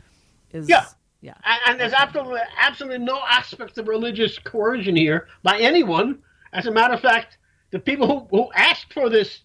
is 0.51 0.69
yeah. 0.69 0.87
Yeah. 1.21 1.35
And, 1.67 1.79
there's 1.79 1.93
absolutely 1.93 2.41
absolutely 2.59 2.99
no 2.99 3.21
aspect 3.29 3.79
of 3.79 3.87
religious 3.87 4.41
coercion 4.41 4.97
here 4.97 5.29
by 5.45 5.57
anyone. 5.61 6.19
As 6.53 6.67
a 6.67 6.73
matter 6.73 6.95
of 6.95 7.01
fact, 7.01 7.39
the 7.71 7.79
people 7.79 8.07
who, 8.09 8.37
who 8.37 8.53
asked 8.55 8.93
for 8.93 9.09
this 9.09 9.41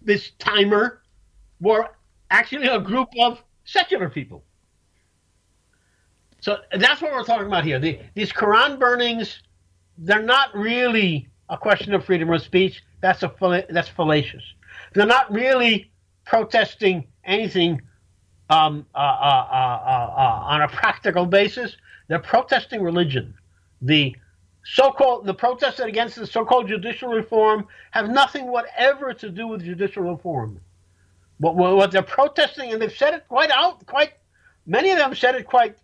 this 0.00 0.30
timer 0.38 1.02
were 1.60 1.88
actually 2.30 2.68
a 2.68 2.78
group 2.78 3.08
of 3.20 3.42
secular 3.64 4.08
people. 4.08 4.44
So 6.40 6.58
that's 6.76 7.02
what 7.02 7.10
we're 7.10 7.24
talking 7.24 7.48
about 7.48 7.64
here. 7.64 7.80
The, 7.80 7.98
these 8.14 8.32
Quran 8.32 8.78
burnings, 8.78 9.42
they're 9.98 10.22
not 10.22 10.54
really 10.54 11.27
a 11.48 11.56
question 11.56 11.94
of 11.94 12.04
freedom 12.04 12.30
of 12.30 12.42
speech. 12.42 12.82
That's 13.00 13.22
a 13.22 13.66
that's 13.70 13.88
fallacious. 13.88 14.42
They're 14.94 15.06
not 15.06 15.32
really 15.32 15.90
protesting 16.24 17.06
anything 17.24 17.80
um, 18.50 18.86
uh, 18.94 18.98
uh, 18.98 19.46
uh, 19.50 20.40
on 20.44 20.62
a 20.62 20.68
practical 20.72 21.26
basis. 21.26 21.76
They're 22.08 22.18
protesting 22.18 22.82
religion. 22.82 23.34
The 23.82 24.16
so-called 24.64 25.24
the 25.24 25.34
protests 25.34 25.80
against 25.80 26.16
the 26.16 26.26
so-called 26.26 26.68
judicial 26.68 27.08
reform 27.08 27.66
have 27.92 28.10
nothing 28.10 28.46
whatever 28.46 29.14
to 29.14 29.30
do 29.30 29.46
with 29.46 29.64
judicial 29.64 30.02
reform. 30.02 30.60
What, 31.38 31.54
what 31.54 31.92
they're 31.92 32.02
protesting, 32.02 32.72
and 32.72 32.82
they've 32.82 32.92
said 32.92 33.14
it 33.14 33.28
quite 33.28 33.50
out, 33.50 33.86
quite 33.86 34.14
many 34.66 34.90
of 34.90 34.98
them 34.98 35.14
said 35.14 35.36
it 35.36 35.46
quite 35.46 35.76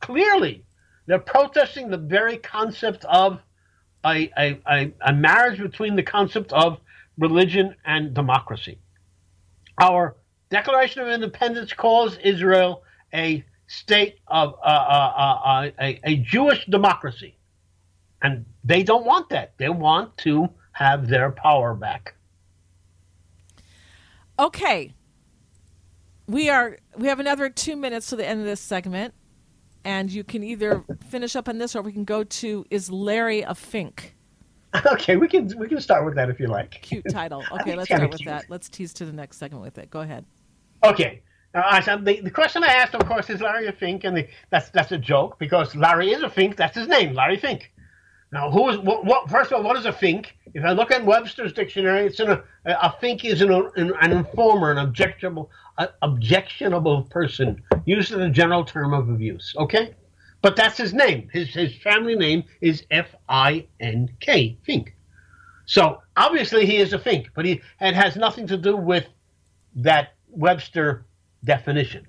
clearly. 0.00 0.64
They're 1.06 1.18
protesting 1.18 1.90
the 1.90 1.98
very 1.98 2.38
concept 2.38 3.04
of 3.04 3.40
a, 4.04 4.30
a, 4.68 4.92
a, 5.00 5.12
marriage 5.12 5.58
between 5.58 5.96
the 5.96 6.02
concept 6.02 6.52
of 6.52 6.78
religion 7.18 7.74
and 7.84 8.14
democracy. 8.14 8.78
Our 9.80 10.16
Declaration 10.50 11.02
of 11.02 11.08
Independence 11.08 11.72
calls 11.72 12.16
Israel 12.18 12.82
a 13.12 13.44
state 13.66 14.18
of 14.26 14.54
uh, 14.54 14.66
uh, 14.66 15.12
uh, 15.16 15.70
uh, 15.78 15.92
a, 16.04 16.16
Jewish 16.16 16.64
democracy. 16.66 17.36
And 18.22 18.44
they 18.62 18.82
don't 18.82 19.04
want 19.04 19.30
that. 19.30 19.54
They 19.58 19.68
want 19.68 20.16
to 20.18 20.48
have 20.72 21.08
their 21.08 21.30
power 21.30 21.74
back. 21.74 22.14
Okay. 24.38 24.94
We 26.26 26.48
are 26.48 26.78
we 26.96 27.08
have 27.08 27.20
another 27.20 27.50
2 27.50 27.76
minutes 27.76 28.08
to 28.08 28.16
the 28.16 28.26
end 28.26 28.40
of 28.40 28.46
this 28.46 28.60
segment 28.60 29.14
and 29.84 30.10
you 30.10 30.24
can 30.24 30.42
either 30.42 30.84
finish 31.08 31.36
up 31.36 31.48
on 31.48 31.58
this 31.58 31.76
or 31.76 31.82
we 31.82 31.92
can 31.92 32.04
go 32.04 32.24
to 32.24 32.64
is 32.70 32.90
Larry 32.90 33.42
a 33.42 33.54
Fink. 33.54 34.14
Okay, 34.86 35.14
we 35.14 35.28
can 35.28 35.56
we 35.56 35.68
can 35.68 35.80
start 35.80 36.04
with 36.04 36.16
that 36.16 36.28
if 36.28 36.40
you 36.40 36.48
like. 36.48 36.82
Cute 36.82 37.04
title. 37.08 37.44
Okay, 37.52 37.76
let's 37.76 37.88
start 37.88 38.10
with 38.10 38.18
cute. 38.18 38.28
that. 38.28 38.46
Let's 38.48 38.68
tease 38.68 38.92
to 38.94 39.06
the 39.06 39.12
next 39.12 39.36
segment 39.36 39.62
with 39.62 39.78
it. 39.78 39.88
Go 39.88 40.00
ahead. 40.00 40.24
Okay. 40.82 41.22
Uh, 41.54 41.96
the, 41.98 42.20
the 42.20 42.30
question 42.30 42.64
I 42.64 42.72
asked, 42.72 42.96
of 42.96 43.06
course, 43.06 43.30
is 43.30 43.40
Larry 43.40 43.68
a 43.68 43.72
Fink, 43.72 44.02
and 44.02 44.16
the, 44.16 44.26
that's 44.50 44.70
that's 44.70 44.90
a 44.90 44.98
joke 44.98 45.38
because 45.38 45.76
Larry 45.76 46.12
is 46.12 46.24
a 46.24 46.28
Fink. 46.28 46.56
That's 46.56 46.74
his 46.74 46.88
name, 46.88 47.14
Larry 47.14 47.36
Fink. 47.36 47.72
Now, 48.32 48.50
who 48.50 48.68
is 48.68 48.78
what, 48.78 49.04
what? 49.04 49.30
First 49.30 49.52
of 49.52 49.58
all, 49.58 49.62
what 49.62 49.76
is 49.76 49.86
a 49.86 49.92
Fink? 49.92 50.36
If 50.54 50.64
I 50.64 50.72
look 50.72 50.90
at 50.90 51.04
Webster's 51.04 51.52
dictionary, 51.52 52.06
it's 52.06 52.18
an, 52.18 52.30
a, 52.30 52.42
a 52.66 52.96
Fink 53.00 53.24
is 53.24 53.40
an, 53.42 53.52
an, 53.52 53.92
an 54.00 54.10
informer, 54.10 54.72
an 54.72 54.78
objectionable, 54.78 55.52
objectionable 56.02 57.02
person, 57.04 57.62
used 57.84 58.12
as 58.12 58.18
a 58.20 58.30
general 58.30 58.64
term 58.64 58.94
of 58.94 59.08
abuse. 59.08 59.54
Okay. 59.58 59.94
But 60.42 60.56
that's 60.56 60.76
his 60.76 60.92
name. 60.92 61.30
His 61.32 61.54
his 61.54 61.74
family 61.76 62.16
name 62.16 62.44
is 62.60 62.84
F 62.90 63.14
I 63.28 63.66
N 63.80 64.10
K, 64.20 64.58
Fink. 64.62 64.94
So 65.66 66.02
obviously 66.16 66.66
he 66.66 66.76
is 66.76 66.92
a 66.92 66.98
Fink, 66.98 67.30
but 67.34 67.46
he 67.46 67.62
it 67.80 67.94
has 67.94 68.16
nothing 68.16 68.46
to 68.48 68.58
do 68.58 68.76
with 68.76 69.06
that 69.76 70.14
Webster 70.28 71.06
definition. 71.44 72.06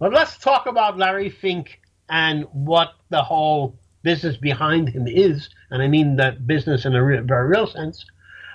But 0.00 0.12
let's 0.12 0.36
talk 0.36 0.66
about 0.66 0.98
Larry 0.98 1.30
Fink 1.30 1.80
and 2.08 2.44
what 2.52 2.94
the 3.10 3.22
whole 3.22 3.78
business 4.02 4.36
behind 4.36 4.88
him 4.88 5.06
is, 5.06 5.48
and 5.70 5.82
I 5.82 5.88
mean 5.88 6.16
that 6.16 6.46
business 6.46 6.84
in 6.84 6.94
a 6.94 7.02
very 7.02 7.46
real 7.46 7.66
sense. 7.66 8.04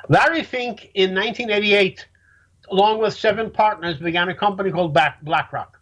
Larry 0.10 0.44
Fink 0.44 0.92
in 0.94 1.16
1988, 1.16 2.06
along 2.72 3.00
with 3.00 3.14
seven 3.14 3.50
partners, 3.52 3.98
began 3.98 4.30
a 4.30 4.36
company 4.36 4.72
called 4.72 4.94
BlackRock. 5.24 5.80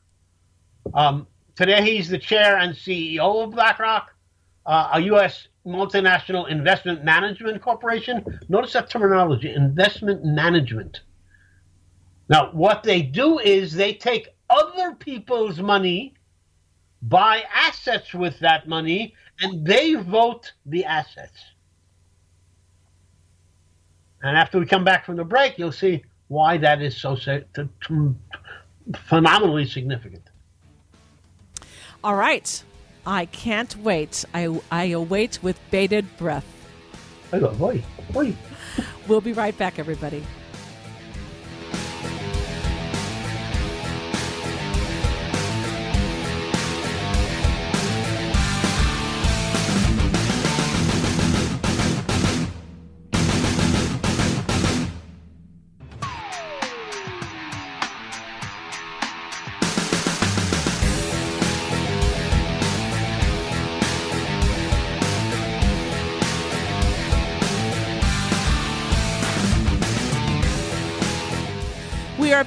Um, 0.94 1.28
Today, 1.58 1.82
he's 1.82 2.08
the 2.08 2.20
chair 2.20 2.60
and 2.60 2.76
CEO 2.76 3.44
of 3.44 3.50
BlackRock, 3.50 4.14
uh, 4.68 4.92
a 4.94 5.00
U.S. 5.02 5.48
multinational 5.66 6.48
investment 6.50 7.04
management 7.04 7.60
corporation. 7.64 8.24
Notice 8.48 8.74
that 8.74 8.92
terminology 8.92 9.52
investment 9.52 10.24
management. 10.24 11.02
Now, 12.30 12.52
what 12.52 12.84
they 12.84 13.02
do 13.02 13.40
is 13.40 13.74
they 13.74 13.96
take 13.96 14.36
other 14.52 14.94
people's 14.94 15.60
money, 15.60 16.14
buy 17.02 17.44
assets 17.52 18.14
with 18.14 18.38
that 18.42 18.68
money, 18.68 19.16
and 19.42 19.66
they 19.66 19.96
vote 19.96 20.54
the 20.68 20.86
assets. 20.86 21.44
And 24.22 24.38
after 24.38 24.60
we 24.60 24.68
come 24.68 24.84
back 24.84 25.08
from 25.08 25.16
the 25.16 25.26
break, 25.26 25.58
you'll 25.58 25.72
see 25.72 26.04
why 26.28 26.58
that 26.58 26.82
is 26.82 26.96
so 26.96 27.18
phenomenally 29.08 29.66
significant. 29.66 30.24
All 32.04 32.16
right. 32.16 32.64
I 33.06 33.26
can't 33.26 33.76
wait. 33.78 34.26
I, 34.34 34.60
I 34.70 34.86
await 34.86 35.40
with 35.42 35.58
bated 35.72 36.06
breath. 36.18 36.46
Hello, 37.32 37.54
boy. 37.54 37.82
Boy. 38.12 38.34
We'll 39.08 39.22
be 39.22 39.34
right 39.34 39.58
back, 39.58 39.80
everybody. 39.80 40.24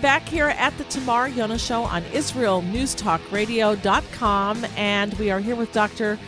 Back 0.03 0.27
here 0.27 0.49
at 0.49 0.77
the 0.79 0.85
Tamar 0.85 1.29
Yonah 1.29 1.59
Show 1.59 1.83
on 1.83 2.03
IsraelNewsTalkRadio.com, 2.05 4.65
and 4.75 5.13
we 5.15 5.31
are 5.31 5.41
here 5.41 5.55
with 5.55 5.71
Dr. 5.73 6.19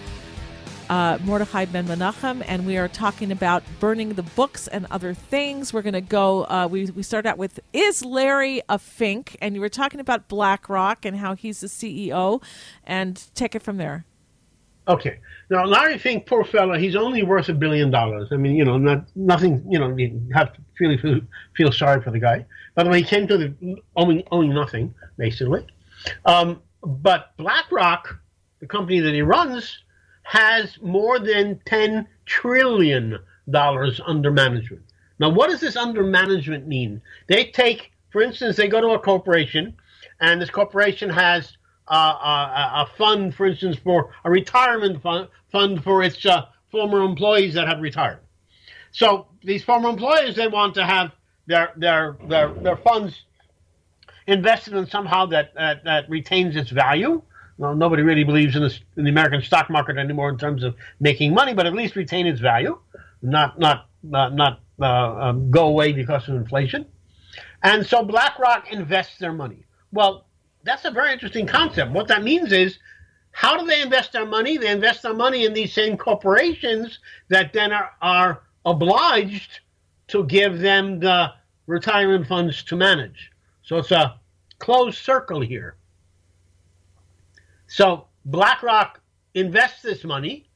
Uh, 0.91 1.17
Mordechai 1.25 1.65
Ben 1.65 1.87
Menachem, 1.87 2.45
and 2.47 2.67
we 2.67 2.77
are 2.77 2.89
talking 2.89 3.33
about 3.33 3.63
burning 3.81 4.13
the 4.13 4.25
books 4.25 4.69
and 4.69 4.87
other 4.91 5.15
things. 5.15 5.73
We're 5.73 5.81
going 5.81 5.95
to 5.95 6.03
go. 6.03 6.45
Uh, 6.45 6.69
we 6.71 6.85
we 6.91 7.03
start 7.03 7.25
out 7.25 7.39
with 7.39 7.61
is 7.73 8.05
Larry 8.05 8.61
a 8.69 8.79
Fink, 8.79 9.39
and 9.41 9.55
you 9.55 9.63
were 9.63 9.71
talking 9.71 10.01
about 10.01 10.29
BlackRock 10.29 11.07
and 11.07 11.17
how 11.17 11.35
he's 11.35 11.61
the 11.61 11.69
CEO, 11.69 12.43
and 12.85 13.25
take 13.35 13.55
it 13.55 13.63
from 13.63 13.79
there. 13.79 14.05
Okay. 14.87 15.19
Now, 15.49 15.65
Larry 15.65 15.97
Fink, 15.97 16.27
poor 16.27 16.45
fella, 16.45 16.79
he's 16.79 16.97
only 16.97 17.23
worth 17.23 17.49
a 17.49 17.55
billion 17.55 17.91
dollars. 17.91 18.29
I 18.33 18.37
mean, 18.37 18.55
you 18.55 18.67
know, 18.67 18.77
not 18.77 19.07
nothing. 19.17 19.65
You 19.67 19.79
know, 19.79 19.97
you 19.97 20.21
have 20.35 20.53
to 20.53 20.61
really 20.79 20.99
feel, 20.99 21.21
feel 21.57 21.73
sorry 21.73 22.03
for 22.03 22.11
the 22.11 22.19
guy. 22.19 22.45
By 22.75 22.85
the 22.85 22.91
way, 22.91 23.03
he 23.03 23.05
came 23.05 23.27
to 23.29 23.37
the 23.37 23.77
owning, 23.97 24.23
owning 24.31 24.55
nothing, 24.55 24.95
basically. 25.17 25.67
Um, 26.25 26.63
but 26.83 27.37
BlackRock, 27.37 28.19
the 28.61 28.67
company 28.67 29.01
that 29.01 29.15
he 29.15 29.23
runs, 29.23 29.83
has 30.23 30.79
more 30.81 31.19
than 31.19 31.61
$10 31.67 32.07
trillion 32.27 33.19
under 34.07 34.31
management. 34.31 34.83
Now, 35.19 35.29
what 35.29 35.51
does 35.51 35.61
this 35.61 35.77
under 35.77 36.03
management 36.03 36.67
mean? 36.67 37.03
They 37.27 37.47
take, 37.47 37.93
for 38.11 38.23
instance, 38.23 38.57
they 38.57 38.69
go 38.69 38.81
to 38.81 38.89
a 38.89 38.99
corporation, 38.99 39.77
and 40.21 40.41
this 40.41 40.51
corporation 40.51 41.11
has 41.11 41.57
uh, 41.89 41.95
a, 41.95 42.83
a, 42.83 42.91
fund, 42.97 43.35
for 43.35 43.47
instance, 43.47 43.77
for 43.77 44.13
a 44.25 44.31
retirement 44.31 45.03
fund, 45.03 45.29
fund 45.51 45.85
for 45.85 46.03
its 46.03 46.25
uh, 46.25 46.47
former 46.71 47.03
employees 47.03 47.55
that 47.55 47.69
have 47.69 47.81
retired. 47.81 48.21
So 48.93 49.27
these 49.43 49.63
former 49.63 49.91
employees, 49.91 50.37
they 50.37 50.49
want 50.49 50.75
to 50.75 50.87
have 50.87 51.13
their 51.47 51.73
their 51.77 52.17
their 52.29 52.49
their 52.55 52.77
funds 52.77 53.25
invested 54.27 54.75
in 54.75 54.87
somehow 54.87 55.27
that 55.27 55.55
that, 55.55 55.85
that 55.85 56.09
retains 56.09 56.57
its 56.57 56.71
value. 56.71 57.23
Well, 57.59 57.75
nobody 57.75 58.03
really 58.03 58.25
believes 58.25 58.57
in, 58.57 58.63
in 58.97 59.05
the 59.05 59.11
American 59.11 59.43
stock 59.43 59.69
market 59.71 59.97
anymore 59.99 60.31
in 60.31 60.39
terms 60.39 60.65
of 60.65 60.75
making 61.01 61.35
money, 61.35 61.55
but 61.55 61.67
at 61.67 61.75
least 61.75 61.97
retain 61.97 62.27
its 62.27 62.41
value, 62.41 62.79
not 63.21 63.59
not 63.59 63.89
uh, 64.13 64.29
not 64.31 64.61
uh, 64.81 64.85
um, 64.87 65.51
go 65.51 65.67
away 65.67 65.93
because 65.93 66.29
of 66.29 66.35
inflation. 66.35 66.87
And 67.63 67.87
so 67.87 68.03
BlackRock 68.03 68.73
invests 68.73 69.19
their 69.19 69.33
money. 69.33 69.65
Well, 69.93 70.27
that's 70.65 70.85
a 70.85 70.91
very 70.91 71.13
interesting 71.13 71.47
concept. 71.47 71.93
What 71.93 72.09
that 72.09 72.23
means 72.23 72.53
is, 72.53 72.79
how 73.31 73.57
do 73.57 73.67
they 73.67 73.83
invest 73.83 74.13
their 74.13 74.27
money? 74.27 74.57
They 74.59 74.71
invest 74.71 75.03
their 75.03 75.15
money 75.15 75.45
in 75.45 75.53
these 75.53 75.73
same 75.73 75.97
corporations 75.97 76.99
that 77.29 77.53
then 77.53 77.73
are, 77.73 77.91
are 78.01 78.43
obliged 78.65 79.61
to 80.13 80.25
give 80.25 80.61
them 80.61 81.01
the 81.01 81.33
retirement 81.67 82.27
funds 82.27 82.63
to 82.65 82.77
manage. 82.77 83.31
So 83.63 83.79
it's 83.79 83.93
a 83.93 84.21
closed 84.59 84.99
circle 84.99 85.41
here. 85.41 85.77
So 87.67 88.09
BlackRock 88.27 89.01
invests 89.33 89.81
this 89.81 90.05
money. 90.05 90.51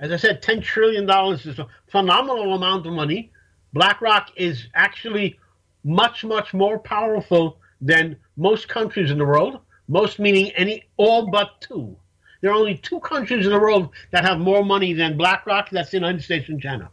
As 0.00 0.12
I 0.12 0.16
said, 0.16 0.42
$10 0.42 0.62
trillion 0.62 1.08
is 1.32 1.58
a 1.58 1.66
phenomenal 1.86 2.52
amount 2.52 2.86
of 2.86 2.92
money. 2.92 3.32
BlackRock 3.72 4.32
is 4.36 4.66
actually 4.74 5.38
much, 5.82 6.22
much 6.22 6.52
more 6.52 6.78
powerful 6.78 7.58
than 7.80 8.16
most 8.36 8.68
countries 8.68 9.10
in 9.10 9.16
the 9.16 9.24
world, 9.24 9.60
most 9.88 10.18
meaning 10.18 10.50
any 10.56 10.84
all 10.98 11.30
but 11.30 11.58
two. 11.62 11.96
There 12.42 12.50
are 12.50 12.54
only 12.54 12.76
two 12.76 13.00
countries 13.00 13.46
in 13.46 13.52
the 13.52 13.60
world 13.60 13.94
that 14.10 14.26
have 14.26 14.38
more 14.38 14.62
money 14.62 14.92
than 14.92 15.16
BlackRock. 15.16 15.70
That's 15.70 15.90
the 15.90 15.96
United 15.96 16.22
States 16.22 16.50
and 16.50 16.60
China. 16.60 16.90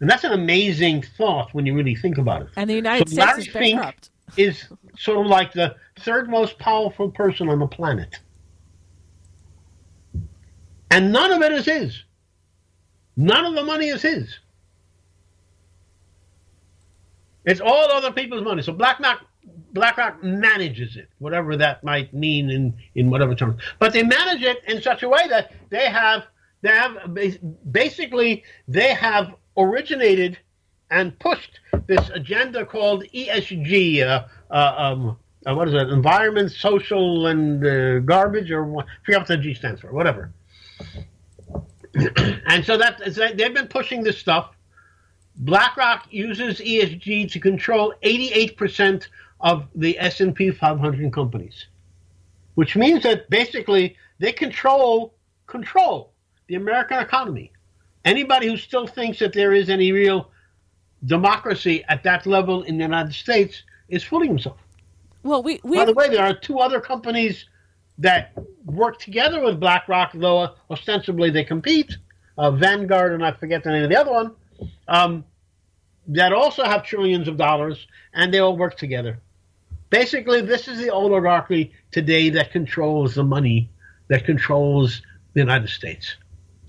And 0.00 0.08
that's 0.08 0.24
an 0.24 0.32
amazing 0.32 1.02
thought 1.02 1.52
when 1.52 1.66
you 1.66 1.74
really 1.74 1.94
think 1.94 2.18
about 2.18 2.42
it. 2.42 2.48
And 2.56 2.68
the 2.68 2.74
United 2.74 3.08
so 3.08 3.14
States 3.14 3.26
Larry 3.26 3.40
is 3.40 3.74
bankrupt. 3.74 4.10
Fink 4.34 4.38
is 4.38 4.64
sort 4.96 5.18
of 5.18 5.26
like 5.26 5.52
the 5.52 5.76
third 6.00 6.30
most 6.30 6.58
powerful 6.58 7.10
person 7.10 7.48
on 7.48 7.58
the 7.58 7.66
planet. 7.66 8.18
And 10.90 11.12
none 11.12 11.32
of 11.32 11.42
it 11.42 11.52
is 11.52 11.66
his. 11.66 12.02
None 13.16 13.44
of 13.44 13.54
the 13.54 13.62
money 13.62 13.88
is 13.88 14.02
his. 14.02 14.38
It's 17.44 17.60
all 17.60 17.90
other 17.90 18.12
people's 18.12 18.42
money. 18.42 18.62
So 18.62 18.72
BlackRock, 18.72 19.24
BlackRock 19.72 20.22
manages 20.22 20.96
it, 20.96 21.08
whatever 21.18 21.56
that 21.56 21.84
might 21.84 22.12
mean 22.14 22.50
in, 22.50 22.74
in 22.94 23.10
whatever 23.10 23.34
terms. 23.34 23.60
But 23.78 23.92
they 23.92 24.02
manage 24.02 24.42
it 24.42 24.62
in 24.66 24.80
such 24.80 25.02
a 25.02 25.08
way 25.08 25.28
that 25.28 25.52
they 25.68 25.90
have 25.90 26.24
they 26.62 26.70
have 26.70 27.16
basically 27.72 28.44
they 28.68 28.92
have 28.92 29.34
originated 29.56 30.38
and 30.90 31.18
pushed 31.18 31.60
this 31.86 32.08
agenda 32.10 32.64
called 32.66 33.04
ESG. 33.14 34.02
Uh, 34.02 34.26
uh, 34.50 34.74
um, 34.76 35.18
uh, 35.46 35.54
what 35.54 35.68
is 35.68 35.74
it? 35.74 35.88
Environment, 35.88 36.50
social, 36.50 37.28
and 37.28 37.64
uh, 37.64 37.98
garbage, 38.00 38.50
or 38.50 38.64
what, 38.64 38.86
I 38.86 39.04
forget 39.04 39.20
what 39.20 39.28
the 39.28 39.36
G 39.36 39.54
stands 39.54 39.80
for. 39.80 39.92
Whatever. 39.92 40.32
and 41.94 42.64
so 42.64 42.76
that 42.76 43.00
they've 43.36 43.54
been 43.54 43.68
pushing 43.68 44.02
this 44.02 44.18
stuff 44.18 44.54
BlackRock 45.40 46.06
uses 46.10 46.60
ESG 46.60 47.32
to 47.32 47.40
control 47.40 47.94
88% 48.02 49.08
of 49.40 49.66
the 49.74 49.98
S&P 49.98 50.50
500 50.50 51.12
companies, 51.12 51.66
which 52.56 52.76
means 52.76 53.02
that 53.04 53.30
basically 53.30 53.96
they 54.18 54.32
control 54.32 55.14
control 55.46 56.12
the 56.46 56.56
American 56.56 56.98
economy. 56.98 57.52
Anybody 58.04 58.46
who 58.48 58.56
still 58.56 58.86
thinks 58.86 59.18
that 59.18 59.32
there 59.32 59.52
is 59.52 59.68
any 59.68 59.92
real 59.92 60.30
democracy 61.04 61.84
at 61.88 62.02
that 62.04 62.26
level 62.26 62.62
in 62.62 62.78
the 62.78 62.84
United 62.84 63.14
States 63.14 63.62
is 63.88 64.02
fooling 64.02 64.28
himself. 64.28 64.58
Well, 65.22 65.42
we, 65.42 65.60
we 65.62 65.76
by 65.76 65.84
the 65.84 65.92
way, 65.92 66.08
there 66.08 66.24
are 66.24 66.34
two 66.34 66.58
other 66.60 66.80
companies 66.80 67.46
that 67.98 68.32
work 68.64 68.98
together 68.98 69.42
with 69.42 69.60
BlackRock, 69.60 70.12
though 70.14 70.54
ostensibly 70.70 71.30
they 71.30 71.44
compete. 71.44 71.96
Uh, 72.38 72.50
Vanguard 72.50 73.12
and 73.12 73.24
I 73.24 73.32
forget 73.32 73.62
the 73.62 73.70
name 73.70 73.84
of 73.84 73.90
the 73.90 74.00
other 74.00 74.12
one. 74.12 74.34
Um, 74.88 75.24
that 76.06 76.32
also 76.32 76.64
have 76.64 76.84
trillions 76.84 77.28
of 77.28 77.36
dollars, 77.36 77.86
and 78.14 78.32
they 78.32 78.38
all 78.38 78.56
work 78.56 78.76
together. 78.76 79.20
Basically, 79.90 80.40
this 80.40 80.66
is 80.66 80.78
the 80.78 80.90
oligarchy 80.90 81.72
today 81.90 82.30
that 82.30 82.50
controls 82.52 83.14
the 83.14 83.24
money 83.24 83.70
that 84.08 84.24
controls 84.24 85.02
the 85.34 85.40
United 85.40 85.68
States. 85.68 86.16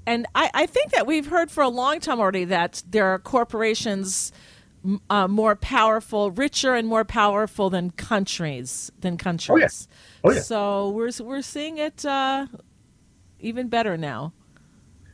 And 0.06 0.26
I, 0.34 0.50
I 0.54 0.66
think 0.66 0.92
that 0.92 1.06
we've 1.06 1.28
heard 1.28 1.52
for 1.52 1.62
a 1.64 1.70
long 1.70 2.00
time 2.00 2.20
already 2.20 2.46
that 2.46 2.84
there 2.90 3.06
are 3.08 3.20
corporations 3.20 4.32
uh, 5.10 5.28
more 5.28 5.56
powerful, 5.56 6.32
richer, 6.32 6.74
and 6.74 6.88
more 6.88 7.06
powerful 7.06 7.70
than 7.70 7.92
countries 7.92 8.92
than 9.00 9.18
countries. 9.18 9.52
Oh 9.52 9.58
yeah. 9.58 10.32
Oh 10.32 10.36
yeah. 10.36 10.42
So 10.42 10.90
we're 10.90 11.12
we're 11.22 11.44
seeing 11.44 11.78
it 11.78 12.04
uh, 12.04 12.48
even 13.40 13.68
better 13.68 13.98
now. 13.98 14.34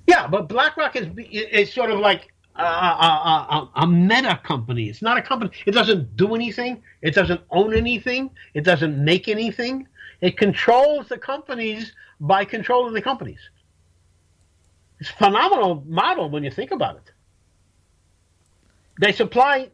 Yeah, 0.07 0.27
but 0.27 0.47
BlackRock 0.47 0.95
is 0.95 1.07
is 1.29 1.73
sort 1.73 1.91
of 1.91 1.99
like 1.99 2.33
a, 2.55 2.63
a, 2.63 3.69
a, 3.75 3.87
meta 3.87 4.39
company. 4.43 4.89
It's 4.89 5.01
not 5.01 5.17
a 5.17 5.21
company. 5.21 5.51
It 5.65 5.71
doesn't 5.71 6.15
do 6.15 6.33
anything. 6.33 6.81
It 7.01 7.13
doesn't 7.13 7.41
own 7.51 7.73
anything. 7.75 8.31
It 8.53 8.63
doesn't 8.63 9.03
make 9.03 9.27
anything. 9.27 9.87
It 10.21 10.37
controls 10.37 11.09
the 11.09 11.17
companies 11.17 11.93
by 12.19 12.45
controlling 12.45 12.93
the 12.93 13.01
companies. 13.01 13.39
It's 14.99 15.09
a 15.09 15.13
phenomenal 15.13 15.83
model 15.85 16.29
when 16.29 16.43
you 16.43 16.51
think 16.51 16.71
about 16.71 16.97
it. 16.97 17.11
They 18.99 19.11
supply 19.11 19.69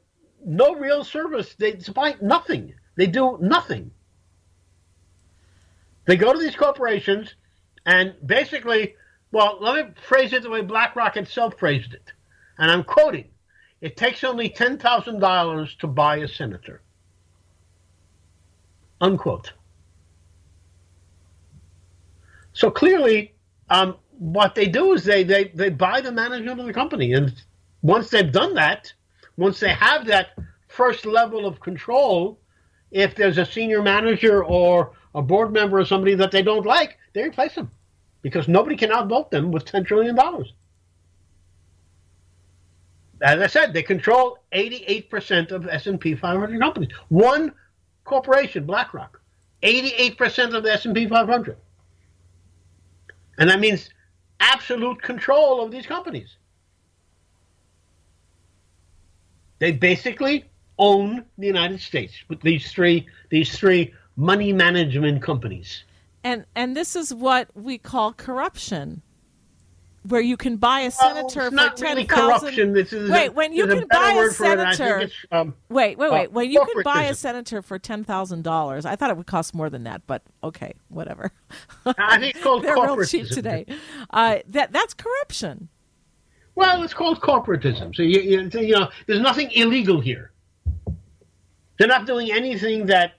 no 0.45 0.75
real 0.75 1.03
service. 1.03 1.55
They 1.55 1.79
supply 1.79 2.15
nothing. 2.21 2.73
They 2.95 3.07
do 3.07 3.37
nothing. 3.41 3.91
They 6.05 6.17
go 6.17 6.33
to 6.33 6.39
these 6.39 6.55
corporations 6.55 7.35
and 7.85 8.15
basically, 8.25 8.95
well, 9.31 9.57
let 9.61 9.87
me 9.87 9.93
phrase 10.05 10.33
it 10.33 10.43
the 10.43 10.49
way 10.49 10.61
BlackRock 10.61 11.15
itself 11.15 11.57
phrased 11.57 11.93
it 11.93 12.11
and 12.57 12.71
I'm 12.71 12.83
quoting, 12.83 13.29
it 13.81 13.97
takes 13.97 14.23
only 14.23 14.49
$10,000 14.49 15.77
to 15.79 15.87
buy 15.87 16.17
a 16.17 16.27
senator. 16.27 16.81
Unquote. 19.01 19.53
So 22.53 22.69
clearly, 22.71 23.33
um, 23.69 23.97
what 24.17 24.55
they 24.55 24.67
do 24.67 24.93
is 24.93 25.03
they, 25.03 25.23
they, 25.23 25.45
they 25.55 25.69
buy 25.69 26.01
the 26.01 26.11
management 26.11 26.59
of 26.59 26.65
the 26.65 26.73
company. 26.73 27.13
And 27.13 27.33
once 27.81 28.09
they've 28.09 28.31
done 28.31 28.53
that, 28.55 28.91
once 29.37 29.59
they 29.59 29.73
have 29.73 30.05
that 30.07 30.37
first 30.67 31.05
level 31.05 31.45
of 31.45 31.59
control, 31.59 32.39
if 32.91 33.15
there's 33.15 33.37
a 33.37 33.45
senior 33.45 33.81
manager 33.81 34.43
or 34.43 34.91
a 35.15 35.21
board 35.21 35.51
member 35.51 35.79
or 35.79 35.85
somebody 35.85 36.15
that 36.15 36.31
they 36.31 36.41
don't 36.41 36.65
like, 36.65 36.97
they 37.13 37.23
replace 37.23 37.55
them 37.55 37.69
because 38.21 38.47
nobody 38.47 38.75
can 38.75 38.91
outvote 38.91 39.31
them 39.31 39.51
with 39.51 39.65
$10 39.65 39.85
trillion 39.85 40.17
as 43.23 43.39
I 43.39 43.47
said, 43.47 43.73
they 43.73 43.83
control 43.83 44.39
88% 44.53 45.51
of 45.51 45.67
S&P 45.67 46.13
500 46.13 46.59
companies. 46.59 46.89
One 47.07 47.53
corporation, 48.03 48.65
BlackRock, 48.65 49.21
88% 49.63 50.53
of 50.53 50.63
the 50.63 50.73
S&P 50.73 51.07
500. 51.07 51.57
And 53.37 53.49
that 53.49 53.61
means 53.61 53.89
absolute 54.39 55.01
control 55.01 55.63
of 55.63 55.71
these 55.71 55.85
companies. 55.85 56.37
They 59.59 59.71
basically 59.71 60.45
own 60.77 61.25
the 61.37 61.47
United 61.47 61.79
States 61.79 62.13
with 62.27 62.41
these 62.41 62.71
three 62.71 63.07
these 63.29 63.57
three 63.57 63.93
money 64.15 64.51
management 64.51 65.21
companies. 65.21 65.83
And 66.23 66.45
and 66.55 66.75
this 66.75 66.95
is 66.95 67.13
what 67.13 67.49
we 67.55 67.77
call 67.77 68.13
corruption 68.13 69.01
where 70.07 70.21
you 70.21 70.37
can 70.37 70.57
buy 70.57 70.81
a 70.81 70.91
senator 70.91 71.49
well, 71.49 71.69
for 71.71 71.75
ten 71.75 72.05
thousand. 72.07 72.55
Really. 72.55 72.73
This 72.73 72.93
is 72.93 73.09
wait, 73.09 73.29
when 73.33 73.53
you 73.53 73.67
can 73.67 73.87
buy 73.89 74.13
a 74.13 74.29
senator. 74.31 75.09
Um, 75.31 75.55
wait, 75.69 75.97
wait, 75.97 76.11
wait. 76.11 76.27
Uh, 76.27 76.31
when 76.31 76.51
you 76.51 76.65
can 76.73 76.83
buy 76.83 77.03
a 77.03 77.15
senator 77.15 77.61
for 77.61 77.79
ten 77.79 78.03
thousand 78.03 78.43
dollars, 78.43 78.85
I 78.85 78.95
thought 78.95 79.09
it 79.09 79.17
would 79.17 79.27
cost 79.27 79.53
more 79.53 79.69
than 79.69 79.83
that, 79.83 80.05
but 80.07 80.23
okay, 80.43 80.73
whatever. 80.89 81.31
I 81.85 82.19
think 82.19 82.35
it's 82.35 82.43
called 82.43 82.63
They're 82.63 82.75
real 82.75 83.03
cheap 83.05 83.27
today. 83.29 83.65
Uh, 84.09 84.39
that 84.47 84.71
that's 84.71 84.93
corruption. 84.93 85.69
Well, 86.55 86.83
it's 86.83 86.93
called 86.93 87.19
corporatism. 87.19 87.95
So 87.95 88.03
you, 88.03 88.21
you, 88.21 88.49
you 88.59 88.73
know, 88.73 88.89
there's 89.07 89.21
nothing 89.21 89.49
illegal 89.51 89.99
here. 89.99 90.31
They're 91.79 91.87
not 91.87 92.05
doing 92.05 92.31
anything 92.31 92.85
that 92.87 93.13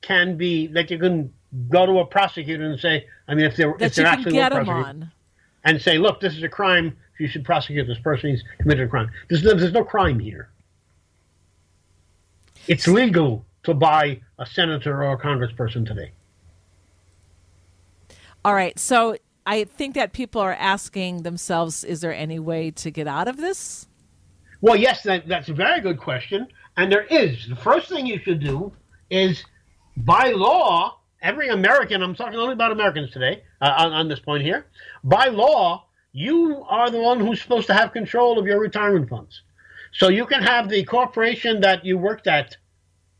can 0.00 0.36
be 0.36 0.66
that 0.68 0.90
you 0.90 0.98
can 0.98 1.32
go 1.68 1.86
to 1.86 1.98
a 2.00 2.06
prosecutor 2.06 2.64
and 2.64 2.80
say. 2.80 3.06
I 3.28 3.34
mean, 3.34 3.44
if 3.44 3.56
they're 3.56 3.76
that 3.78 3.86
if 3.86 3.94
they're 3.94 4.06
you 4.06 4.10
actually 4.10 4.24
can 4.24 4.32
get 4.32 4.52
them 4.52 4.68
on 4.68 5.12
and 5.64 5.80
say, 5.80 5.98
look, 5.98 6.20
this 6.20 6.36
is 6.36 6.42
a 6.42 6.48
crime. 6.48 6.96
You 7.18 7.28
should 7.28 7.44
prosecute 7.44 7.86
this 7.86 7.98
person. 7.98 8.30
He's 8.30 8.42
committed 8.58 8.86
a 8.86 8.88
crime. 8.88 9.10
There's 9.28 9.42
no, 9.42 9.54
there's 9.54 9.72
no 9.72 9.84
crime 9.84 10.18
here. 10.18 10.50
It's 12.66 12.86
legal 12.86 13.44
to 13.64 13.74
buy 13.74 14.20
a 14.38 14.46
senator 14.46 15.02
or 15.04 15.12
a 15.12 15.18
congressperson 15.18 15.86
today. 15.86 16.12
All 18.44 18.54
right. 18.54 18.78
So 18.78 19.16
I 19.46 19.64
think 19.64 19.94
that 19.96 20.12
people 20.12 20.40
are 20.40 20.54
asking 20.54 21.22
themselves, 21.22 21.84
is 21.84 22.00
there 22.00 22.14
any 22.14 22.38
way 22.38 22.70
to 22.72 22.90
get 22.90 23.06
out 23.06 23.28
of 23.28 23.36
this? 23.36 23.86
Well, 24.62 24.76
yes, 24.76 25.02
that, 25.02 25.28
that's 25.28 25.48
a 25.48 25.54
very 25.54 25.80
good 25.80 25.98
question. 25.98 26.48
And 26.76 26.90
there 26.90 27.04
is. 27.04 27.48
The 27.48 27.56
first 27.56 27.88
thing 27.88 28.06
you 28.06 28.18
should 28.18 28.40
do 28.40 28.72
is 29.10 29.44
by 29.96 30.30
law, 30.30 31.00
every 31.20 31.48
American, 31.48 32.02
I'm 32.02 32.14
talking 32.14 32.38
only 32.38 32.54
about 32.54 32.72
Americans 32.72 33.10
today 33.10 33.42
uh, 33.60 33.74
on, 33.78 33.92
on 33.92 34.08
this 34.08 34.20
point 34.20 34.42
here, 34.42 34.66
by 35.04 35.26
law, 35.26 35.86
you 36.12 36.64
are 36.68 36.90
the 36.90 37.00
one 37.00 37.20
who's 37.20 37.40
supposed 37.40 37.66
to 37.68 37.74
have 37.74 37.92
control 37.92 38.38
of 38.38 38.46
your 38.46 38.60
retirement 38.60 39.08
funds. 39.08 39.42
So 39.92 40.08
you 40.08 40.26
can 40.26 40.42
have 40.42 40.68
the 40.68 40.84
corporation 40.84 41.60
that 41.60 41.84
you 41.84 41.98
worked 41.98 42.26
at 42.26 42.56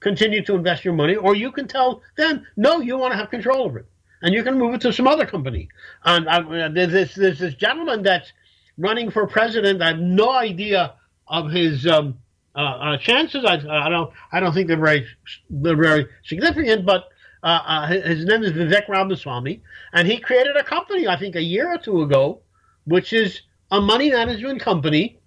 continue 0.00 0.42
to 0.44 0.55
invest 0.55 0.85
your 0.85 0.94
money, 0.94 1.14
or 1.14 1.37
you 1.37 1.53
can 1.53 1.68
tell 1.68 2.03
them, 2.16 2.46
no, 2.57 2.81
you 2.81 2.96
want 2.96 3.12
to 3.12 3.18
have 3.18 3.31
control 3.31 3.62
over 3.62 3.81
it. 3.81 3.87
And 4.22 4.35
you 4.35 4.42
can 4.42 4.59
move 4.59 4.74
it 4.74 4.81
to 4.83 4.92
some 4.92 5.07
other 5.07 5.26
company. 5.26 5.68
And 6.05 6.29
uh, 6.29 6.68
there's, 6.72 6.92
this, 6.92 7.14
there's 7.14 7.38
this 7.38 7.55
gentleman 7.55 8.03
that's 8.03 8.33
running 8.76 9.11
for 9.11 9.26
president. 9.26 9.83
I 9.83 9.88
have 9.88 9.98
no 9.98 10.31
idea 10.31 10.94
of 11.29 11.50
his 11.50 11.87
um, 11.87 12.18
uh, 12.55 12.59
uh, 12.59 12.96
chances. 12.98 13.44
I, 13.44 13.55
I, 13.55 13.88
don't. 13.88 14.12
I 14.33 14.40
don't 14.40 14.53
think 14.53 14.68
they're 14.68 14.76
very 14.76 15.07
they're 15.48 15.76
very 15.76 16.07
significant. 16.24 16.85
But 16.85 17.09
uh, 17.42 17.62
uh 17.66 17.87
his 17.87 18.24
name 18.24 18.42
is 18.42 18.53
Vivek 18.53 18.88
Ramaswamy, 18.88 19.62
and 19.92 20.07
he 20.07 20.18
created 20.18 20.57
a 20.57 20.64
company. 20.64 21.09
I 21.09 21.16
think 21.16 21.37
a 21.37 21.42
year 21.42 21.72
or 21.72 21.79
two 21.79 22.03
ago, 22.03 22.40
which 22.85 23.12
is 23.12 23.42
a 23.70 23.81
money 23.81 24.11
management 24.11 24.61
company, 24.61 25.20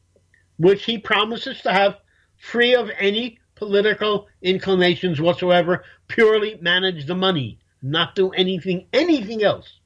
which 0.58 0.86
he 0.86 0.98
promises 0.98 1.62
to 1.62 1.74
have 1.74 1.98
free 2.38 2.76
of 2.76 2.90
any 3.00 3.40
political 3.56 4.28
inclinations 4.42 5.22
whatsoever. 5.22 5.84
Purely 6.08 6.58
manage 6.62 7.06
the 7.06 7.16
money, 7.16 7.60
not 7.82 8.16
do 8.16 8.30
anything 8.32 8.88
anything 8.94 9.44
else. 9.44 9.80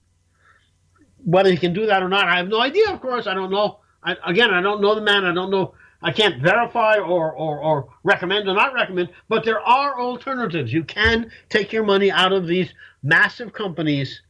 Whether 1.23 1.51
he 1.51 1.57
can 1.57 1.73
do 1.73 1.85
that 1.85 2.03
or 2.03 2.09
not, 2.09 2.27
I 2.27 2.37
have 2.37 2.47
no 2.47 2.61
idea. 2.61 2.89
Of 2.91 3.01
course, 3.01 3.27
I 3.27 3.33
don't 3.33 3.51
know. 3.51 3.79
I, 4.03 4.15
again, 4.25 4.53
I 4.53 4.61
don't 4.61 4.81
know 4.81 4.95
the 4.95 5.01
man. 5.01 5.25
I 5.25 5.33
don't 5.33 5.51
know 5.51 5.73
I 6.01 6.11
can't 6.11 6.41
verify 6.41 6.97
or, 6.97 7.31
or, 7.33 7.59
or 7.59 7.89
recommend 8.03 8.47
or 8.47 8.53
not 8.53 8.73
recommend, 8.73 9.09
but 9.29 9.43
there 9.43 9.59
are 9.59 9.99
alternatives. 9.99 10.71
You 10.71 10.83
can 10.83 11.31
take 11.49 11.73
your 11.73 11.83
money 11.83 12.11
out 12.11 12.33
of 12.33 12.45
these 12.45 12.73
massive 13.01 13.51
companies 13.53 14.21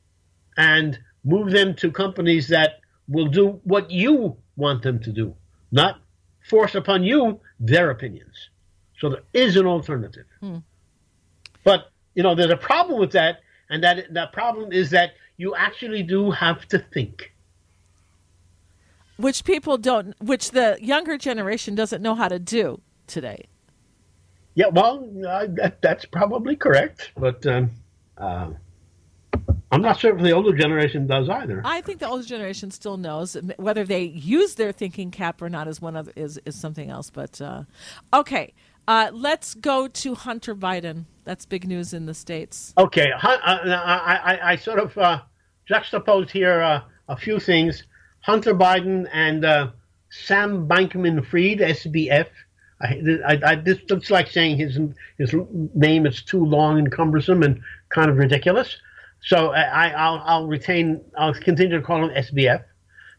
and 0.55 0.97
move 1.23 1.51
them 1.51 1.75
to 1.75 1.91
companies 1.91 2.47
that 2.47 2.79
will 3.07 3.27
do 3.27 3.59
what 3.63 3.91
you 3.91 4.37
want 4.55 4.81
them 4.81 4.99
to 4.99 5.11
do, 5.11 5.35
not 5.71 5.99
force 6.49 6.75
upon 6.75 7.03
you 7.03 7.39
their 7.59 7.89
opinions. 7.89 8.49
So 8.99 9.09
there 9.09 9.23
is 9.33 9.57
an 9.57 9.65
alternative. 9.65 10.25
Hmm. 10.39 10.57
But, 11.63 11.91
you 12.15 12.23
know, 12.23 12.33
there's 12.33 12.51
a 12.51 12.57
problem 12.57 12.99
with 12.99 13.11
that, 13.11 13.41
and 13.69 13.83
that 13.83 14.13
that 14.13 14.31
problem 14.31 14.71
is 14.71 14.89
that 14.91 15.11
you 15.35 15.53
actually 15.55 16.01
do 16.01 16.31
have 16.31 16.65
to 16.69 16.79
think 16.79 17.33
which 19.17 19.43
people 19.43 19.77
don't, 19.77 20.15
which 20.21 20.51
the 20.51 20.77
younger 20.81 21.17
generation 21.17 21.75
doesn't 21.75 22.01
know 22.01 22.15
how 22.15 22.27
to 22.27 22.39
do 22.39 22.81
today. 23.07 23.45
Yeah, 24.55 24.67
well, 24.71 25.07
uh, 25.27 25.47
that, 25.49 25.81
that's 25.81 26.05
probably 26.05 26.55
correct, 26.55 27.11
but 27.15 27.45
um, 27.45 27.69
uh, 28.17 28.49
I'm 29.71 29.81
not 29.81 29.99
sure 29.99 30.15
if 30.15 30.23
the 30.23 30.31
older 30.31 30.55
generation 30.55 31.05
does 31.05 31.29
either. 31.29 31.61
I 31.63 31.81
think 31.81 31.99
the 31.99 32.07
older 32.07 32.23
generation 32.23 32.71
still 32.71 32.97
knows 32.97 33.37
whether 33.57 33.83
they 33.83 34.01
use 34.01 34.55
their 34.55 34.71
thinking 34.71 35.11
cap 35.11 35.41
or 35.41 35.49
not 35.49 35.67
is 35.67 35.81
one 35.81 35.95
of 35.95 36.09
is 36.15 36.39
is 36.45 36.55
something 36.55 36.89
else. 36.89 37.09
But 37.09 37.39
uh, 37.41 37.63
okay, 38.13 38.53
uh, 38.87 39.11
let's 39.13 39.53
go 39.53 39.87
to 39.87 40.15
Hunter 40.15 40.55
Biden. 40.55 41.05
That's 41.25 41.45
big 41.45 41.67
news 41.67 41.93
in 41.93 42.05
the 42.05 42.13
states. 42.13 42.73
Okay, 42.77 43.11
uh, 43.11 43.37
I, 43.43 44.19
I, 44.23 44.51
I 44.53 44.55
sort 44.55 44.79
of 44.79 44.97
uh, 44.97 45.21
juxtaposed 45.67 46.31
here 46.31 46.61
a 47.09 47.17
few 47.17 47.39
things. 47.39 47.83
Hunter 48.27 48.53
Biden 48.53 49.07
and 49.13 49.45
uh, 49.45 49.69
Sam 50.09 50.67
Bankman 50.67 51.25
Fried, 51.25 51.59
SBF. 51.59 52.27
I, 52.81 53.01
I, 53.25 53.39
I, 53.45 53.55
this 53.55 53.79
looks 53.89 54.11
like 54.11 54.29
saying 54.29 54.57
his 54.57 54.77
his 55.17 55.33
name 55.73 56.05
is 56.05 56.21
too 56.21 56.43
long 56.45 56.77
and 56.77 56.91
cumbersome 56.91 57.41
and 57.41 57.61
kind 57.87 58.11
of 58.11 58.17
ridiculous. 58.17 58.75
So 59.21 59.51
I, 59.51 59.87
I'll, 59.91 60.21
I'll 60.25 60.47
retain. 60.47 61.01
I'll 61.17 61.33
continue 61.33 61.77
to 61.77 61.81
call 61.81 62.03
him 62.03 62.09
SBF. 62.09 62.65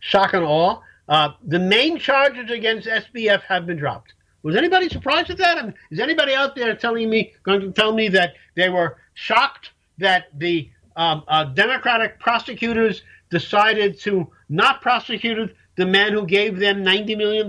Shock 0.01 0.35
and 0.35 0.45
awe. 0.45 0.81
Uh, 1.09 1.31
the 1.43 1.59
main 1.59 1.99
charges 1.99 2.51
against 2.51 2.87
SBF 2.87 3.41
have 3.45 3.65
been 3.65 3.79
dropped. 3.79 4.13
Was 4.43 4.57
anybody 4.57 4.91
surprised 4.91 5.31
at 5.31 5.39
that? 5.39 5.65
Mean, 5.65 5.75
is 5.91 6.01
anybody 6.01 6.35
out 6.35 6.55
there 6.55 6.77
telling 6.77 7.09
me 7.09 7.33
going 7.45 7.63
to 7.63 7.73
tell 7.73 7.95
me 7.95 8.09
that 8.11 8.35
they 8.57 8.69
were 8.69 8.99
shocked 9.15 9.71
that 9.97 10.27
the 10.39 10.71
um, 10.97 11.25
uh, 11.29 11.45
Democratic 11.45 12.21
prosecutors 12.21 13.01
decided 13.31 13.99
to 14.01 14.31
not 14.49 14.81
prosecuted 14.83 15.55
the 15.77 15.87
man 15.87 16.13
who 16.13 16.27
gave 16.27 16.59
them 16.59 16.85
$90 16.85 17.17
million? 17.17 17.47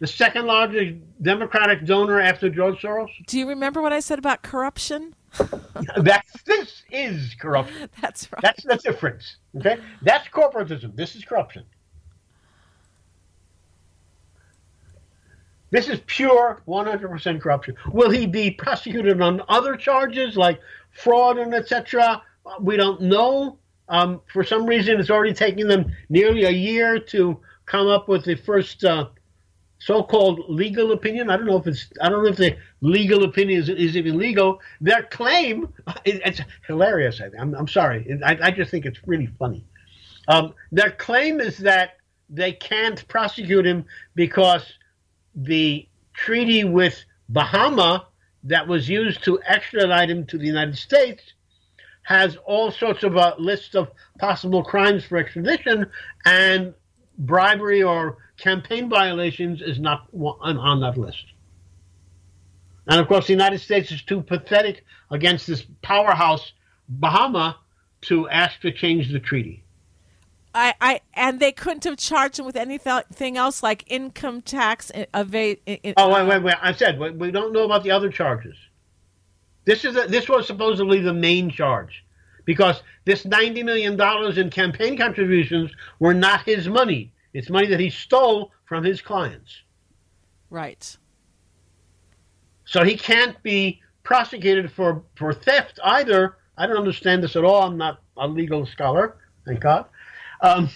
The 0.00 0.06
second 0.06 0.46
largest 0.46 0.96
Democratic 1.22 1.84
donor 1.84 2.20
after 2.20 2.50
George 2.50 2.80
Soros? 2.82 3.08
Do 3.26 3.38
you 3.38 3.48
remember 3.48 3.80
what 3.80 3.92
I 3.92 4.00
said 4.00 4.18
about 4.18 4.42
corruption? 4.42 5.14
That's 5.96 6.42
this 6.42 6.82
is 6.90 7.34
corruption. 7.40 7.88
That's 8.00 8.30
right. 8.32 8.42
That's 8.42 8.64
the 8.64 8.76
difference. 8.76 9.36
Okay? 9.56 9.78
That's 10.02 10.28
corporatism. 10.28 10.96
This 10.96 11.14
is 11.14 11.24
corruption. 11.24 11.64
This 15.70 15.88
is 15.88 16.00
pure 16.06 16.60
100% 16.68 17.40
corruption. 17.40 17.76
Will 17.92 18.10
he 18.10 18.26
be 18.26 18.50
prosecuted 18.50 19.22
on 19.22 19.40
other 19.48 19.74
charges 19.74 20.36
like 20.36 20.60
fraud 20.90 21.38
and 21.38 21.54
etc.? 21.54 22.22
We 22.60 22.76
don't 22.76 23.00
know. 23.00 23.58
Um, 23.92 24.22
for 24.32 24.42
some 24.42 24.64
reason, 24.64 24.98
it's 24.98 25.10
already 25.10 25.34
taken 25.34 25.68
them 25.68 25.92
nearly 26.08 26.44
a 26.44 26.50
year 26.50 26.98
to 26.98 27.38
come 27.66 27.88
up 27.88 28.08
with 28.08 28.24
the 28.24 28.34
first 28.34 28.82
uh, 28.84 29.10
so-called 29.80 30.40
legal 30.48 30.92
opinion. 30.92 31.28
I 31.28 31.36
don't 31.36 31.44
know 31.44 31.58
if 31.58 31.66
it's 31.66 31.92
I 32.00 32.08
don't 32.08 32.24
know 32.24 32.30
if 32.30 32.38
the 32.38 32.56
legal 32.80 33.22
opinion 33.24 33.60
is, 33.60 33.68
is 33.68 33.94
even 33.94 34.16
legal. 34.16 34.62
Their 34.80 35.02
claim 35.02 35.68
it, 36.06 36.22
it's 36.24 36.40
hilarious. 36.66 37.20
I 37.20 37.38
am 37.38 37.54
I'm 37.54 37.68
sorry. 37.68 38.18
I, 38.24 38.38
I, 38.42 38.50
just 38.50 38.70
think 38.70 38.86
it's 38.86 39.06
really 39.06 39.26
funny. 39.38 39.62
Um, 40.26 40.54
their 40.72 40.92
claim 40.92 41.38
is 41.42 41.58
that 41.58 41.98
they 42.30 42.52
can't 42.52 43.06
prosecute 43.08 43.66
him 43.66 43.84
because 44.14 44.64
the 45.34 45.86
treaty 46.14 46.64
with 46.64 47.04
Bahama 47.28 48.06
that 48.44 48.66
was 48.66 48.88
used 48.88 49.22
to 49.24 49.38
extradite 49.42 50.08
him 50.08 50.24
to 50.26 50.38
the 50.38 50.46
United 50.46 50.78
States 50.78 51.34
has 52.02 52.36
all 52.44 52.70
sorts 52.70 53.02
of 53.02 53.16
uh, 53.16 53.34
a 53.36 53.40
list 53.40 53.74
of 53.74 53.90
possible 54.18 54.62
crimes 54.62 55.04
for 55.04 55.18
extradition, 55.18 55.86
and 56.24 56.74
bribery 57.18 57.82
or 57.82 58.18
campaign 58.38 58.88
violations 58.88 59.62
is 59.62 59.78
not 59.78 60.08
on, 60.12 60.56
on 60.58 60.80
that 60.80 60.98
list. 60.98 61.24
And 62.88 63.00
of 63.00 63.06
course, 63.06 63.26
the 63.26 63.32
United 63.32 63.60
States 63.60 63.92
is 63.92 64.02
too 64.02 64.22
pathetic 64.22 64.84
against 65.10 65.46
this 65.46 65.64
powerhouse, 65.82 66.52
Bahama, 66.88 67.58
to 68.02 68.28
ask 68.28 68.60
to 68.60 68.72
change 68.72 69.12
the 69.12 69.20
treaty. 69.20 69.62
I, 70.54 70.74
I 70.80 71.00
and 71.14 71.40
they 71.40 71.52
couldn't 71.52 71.84
have 71.84 71.96
charged 71.96 72.38
him 72.38 72.44
with 72.44 72.56
anything 72.56 73.36
else 73.38 73.62
like 73.62 73.84
income 73.86 74.42
tax 74.42 74.90
eh, 74.94 75.06
evade. 75.14 75.60
Eh, 75.66 75.78
eh, 75.82 75.92
oh 75.96 76.10
wait, 76.10 76.20
uh, 76.20 76.26
wait, 76.26 76.42
wait! 76.42 76.54
I 76.60 76.72
said 76.72 76.98
we 76.98 77.30
don't 77.30 77.52
know 77.52 77.64
about 77.64 77.84
the 77.84 77.90
other 77.90 78.10
charges. 78.10 78.56
This 79.64 79.84
is 79.84 79.96
a, 79.96 80.06
this 80.06 80.28
was 80.28 80.46
supposedly 80.46 81.00
the 81.00 81.12
main 81.12 81.50
charge, 81.50 82.04
because 82.44 82.82
this 83.04 83.24
ninety 83.24 83.62
million 83.62 83.96
dollars 83.96 84.38
in 84.38 84.50
campaign 84.50 84.96
contributions 84.96 85.70
were 85.98 86.14
not 86.14 86.42
his 86.42 86.68
money. 86.68 87.12
It's 87.32 87.48
money 87.48 87.68
that 87.68 87.80
he 87.80 87.90
stole 87.90 88.52
from 88.64 88.84
his 88.84 89.00
clients. 89.00 89.62
Right. 90.50 90.96
So 92.64 92.84
he 92.84 92.96
can't 92.96 93.40
be 93.42 93.80
prosecuted 94.02 94.70
for 94.72 95.02
for 95.16 95.32
theft 95.32 95.78
either. 95.84 96.36
I 96.56 96.66
don't 96.66 96.76
understand 96.76 97.22
this 97.22 97.36
at 97.36 97.44
all. 97.44 97.62
I'm 97.62 97.78
not 97.78 98.02
a 98.16 98.28
legal 98.28 98.66
scholar, 98.66 99.16
thank 99.46 99.60
God. 99.60 99.86
Um, 100.40 100.68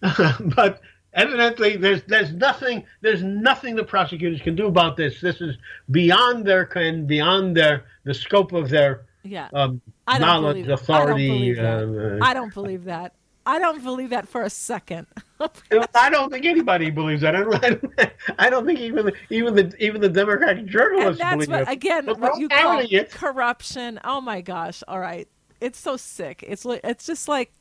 but 0.00 0.80
evidently 1.18 1.76
there's 1.76 2.02
there's 2.04 2.32
nothing 2.32 2.84
there's 3.02 3.22
nothing 3.22 3.76
the 3.76 3.84
prosecutors 3.84 4.40
can 4.40 4.54
do 4.54 4.66
about 4.66 4.96
this. 4.96 5.20
This 5.20 5.40
is 5.40 5.56
beyond 5.90 6.46
their 6.46 6.64
can 6.64 7.06
beyond 7.06 7.56
their 7.56 7.84
the 8.04 8.14
scope 8.14 8.52
of 8.52 8.70
their 8.70 9.06
yeah 9.24 9.48
um, 9.52 9.82
knowledge, 10.08 10.68
authority. 10.68 11.58
I 11.58 11.62
don't, 11.62 11.98
uh, 11.98 12.24
I 12.24 12.34
don't 12.34 12.54
believe 12.54 12.84
that. 12.84 13.14
I 13.44 13.58
don't 13.58 13.82
believe 13.82 14.10
that 14.10 14.28
for 14.28 14.42
a 14.42 14.50
second. 14.50 15.06
I 15.94 16.10
don't 16.10 16.30
think 16.30 16.44
anybody 16.44 16.90
believes 16.90 17.22
that. 17.22 17.34
I 17.34 17.40
don't, 17.40 18.12
I 18.38 18.50
don't 18.50 18.66
think 18.66 18.78
even 18.78 19.10
even 19.30 19.54
the 19.54 19.74
even 19.78 20.00
the 20.00 20.08
Democratic 20.08 20.66
journalists 20.66 21.20
that's 21.20 21.48
what, 21.48 21.62
it. 21.62 21.68
Again, 21.68 22.06
but 22.06 22.18
what 22.20 22.38
you 22.38 22.48
call 22.48 22.80
it. 22.80 23.10
corruption. 23.10 24.00
Oh 24.04 24.20
my 24.20 24.40
gosh! 24.40 24.82
All 24.86 25.00
right, 25.00 25.26
it's 25.60 25.78
so 25.78 25.96
sick. 25.96 26.44
It's 26.46 26.66
it's 26.66 27.06
just 27.06 27.26
like 27.26 27.52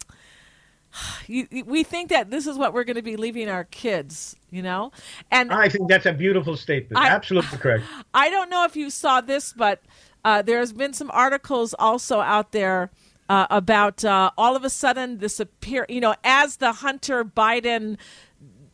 you, 1.27 1.47
we 1.65 1.83
think 1.83 2.09
that 2.09 2.29
this 2.29 2.47
is 2.47 2.57
what 2.57 2.73
we're 2.73 2.83
going 2.83 2.95
to 2.95 3.01
be 3.01 3.17
leaving 3.17 3.49
our 3.49 3.65
kids, 3.65 4.35
you 4.51 4.61
know? 4.61 4.91
And 5.31 5.51
I 5.51 5.69
think 5.69 5.89
that's 5.89 6.05
a 6.05 6.13
beautiful 6.13 6.55
statement. 6.55 6.97
I, 6.97 7.09
Absolutely 7.09 7.57
correct. 7.57 7.83
I 8.13 8.29
don't 8.29 8.49
know 8.49 8.65
if 8.65 8.75
you 8.75 8.89
saw 8.89 9.21
this, 9.21 9.53
but 9.53 9.81
uh, 10.23 10.41
there's 10.41 10.73
been 10.73 10.93
some 10.93 11.11
articles 11.11 11.73
also 11.77 12.19
out 12.19 12.51
there 12.51 12.89
uh, 13.29 13.47
about 13.49 14.05
uh, 14.05 14.31
all 14.37 14.55
of 14.55 14.63
a 14.63 14.69
sudden 14.69 15.19
this 15.19 15.39
appear, 15.39 15.85
you 15.89 15.99
know, 15.99 16.15
as 16.23 16.57
the 16.57 16.71
Hunter 16.71 17.25
Biden, 17.25 17.97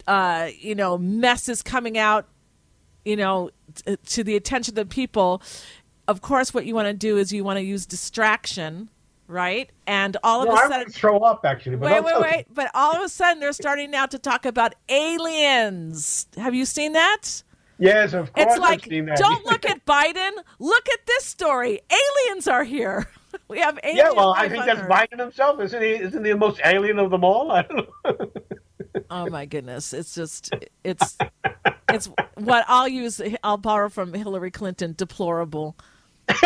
uh, 0.08 0.50
you 0.60 0.76
know, 0.76 0.98
mess 0.98 1.50
is 1.50 1.62
coming 1.62 1.98
out, 1.98 2.28
you 3.04 3.16
know, 3.16 3.50
t- 3.74 3.98
to 3.98 4.24
the 4.24 4.36
attention 4.36 4.74
of 4.74 4.76
the 4.76 4.86
people 4.86 5.42
of 6.08 6.22
course, 6.22 6.54
what 6.54 6.66
you 6.66 6.76
want 6.76 6.88
to 6.88 6.94
do 6.94 7.18
is 7.18 7.32
you 7.32 7.44
want 7.44 7.58
to 7.58 7.64
use 7.64 7.86
distraction, 7.86 8.90
right? 9.28 9.70
And 9.88 10.18
all 10.24 10.42
of 10.42 10.48
no, 10.48 10.56
a 10.56 10.58
sudden, 10.70 10.90
throw 10.90 11.20
up 11.20 11.46
actually. 11.46 11.76
wait, 11.78 12.04
wait, 12.04 12.22
wait! 12.22 12.46
But 12.54 12.72
all 12.74 12.96
of 12.96 13.02
a 13.02 13.10
sudden, 13.10 13.40
they're 13.40 13.54
starting 13.54 13.92
now 13.92 14.06
to 14.08 14.20
talk 14.20 14.46
about 14.46 14.76
aliens. 14.90 16.28
Have 16.38 16.56
you 16.56 16.66
seen 16.66 16.94
that? 16.94 17.44
Yes, 17.80 18.14
of 18.14 18.32
course. 18.34 18.48
It's 18.48 18.60
like, 18.60 18.84
don't 19.18 19.46
look 19.46 19.66
at 19.66 19.86
Biden. 19.86 20.32
Look 20.60 20.88
at 20.90 21.06
this 21.06 21.26
story. 21.26 21.82
Aliens 21.90 22.48
are 22.48 22.64
here. 22.64 23.08
We 23.48 23.58
have 23.60 23.80
aliens. 23.84 23.98
Yeah, 23.98 24.12
well, 24.12 24.36
I 24.38 24.48
think 24.48 24.64
that's 24.66 24.82
Biden 24.82 25.20
himself. 25.20 25.60
Isn't 25.60 25.82
he? 25.82 25.94
Isn't 25.96 26.24
he 26.24 26.32
the 26.34 26.38
most 26.38 26.62
alien 26.64 27.00
of 27.00 27.10
them 27.10 27.24
all? 27.24 27.52
I 27.58 27.64
don't 27.64 27.90
know. 28.06 28.32
oh 29.10 29.28
my 29.28 29.48
goodness! 29.48 29.92
It's 29.92 30.14
just 30.14 30.54
it's 30.84 31.18
it's 31.90 32.12
what 32.36 32.64
I'll 32.68 32.88
use. 32.88 33.20
I'll 33.44 33.58
borrow 33.58 33.90
from 33.90 34.14
Hillary 34.14 34.52
Clinton. 34.52 34.94
Deplorable. 34.96 35.76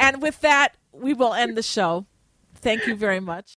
and 0.00 0.20
with 0.20 0.38
that, 0.42 0.76
we 1.00 1.14
will 1.14 1.34
end 1.34 1.56
the 1.56 1.62
show. 1.62 2.06
Thank 2.54 2.86
you 2.86 2.94
very 2.94 3.20
much. 3.20 3.56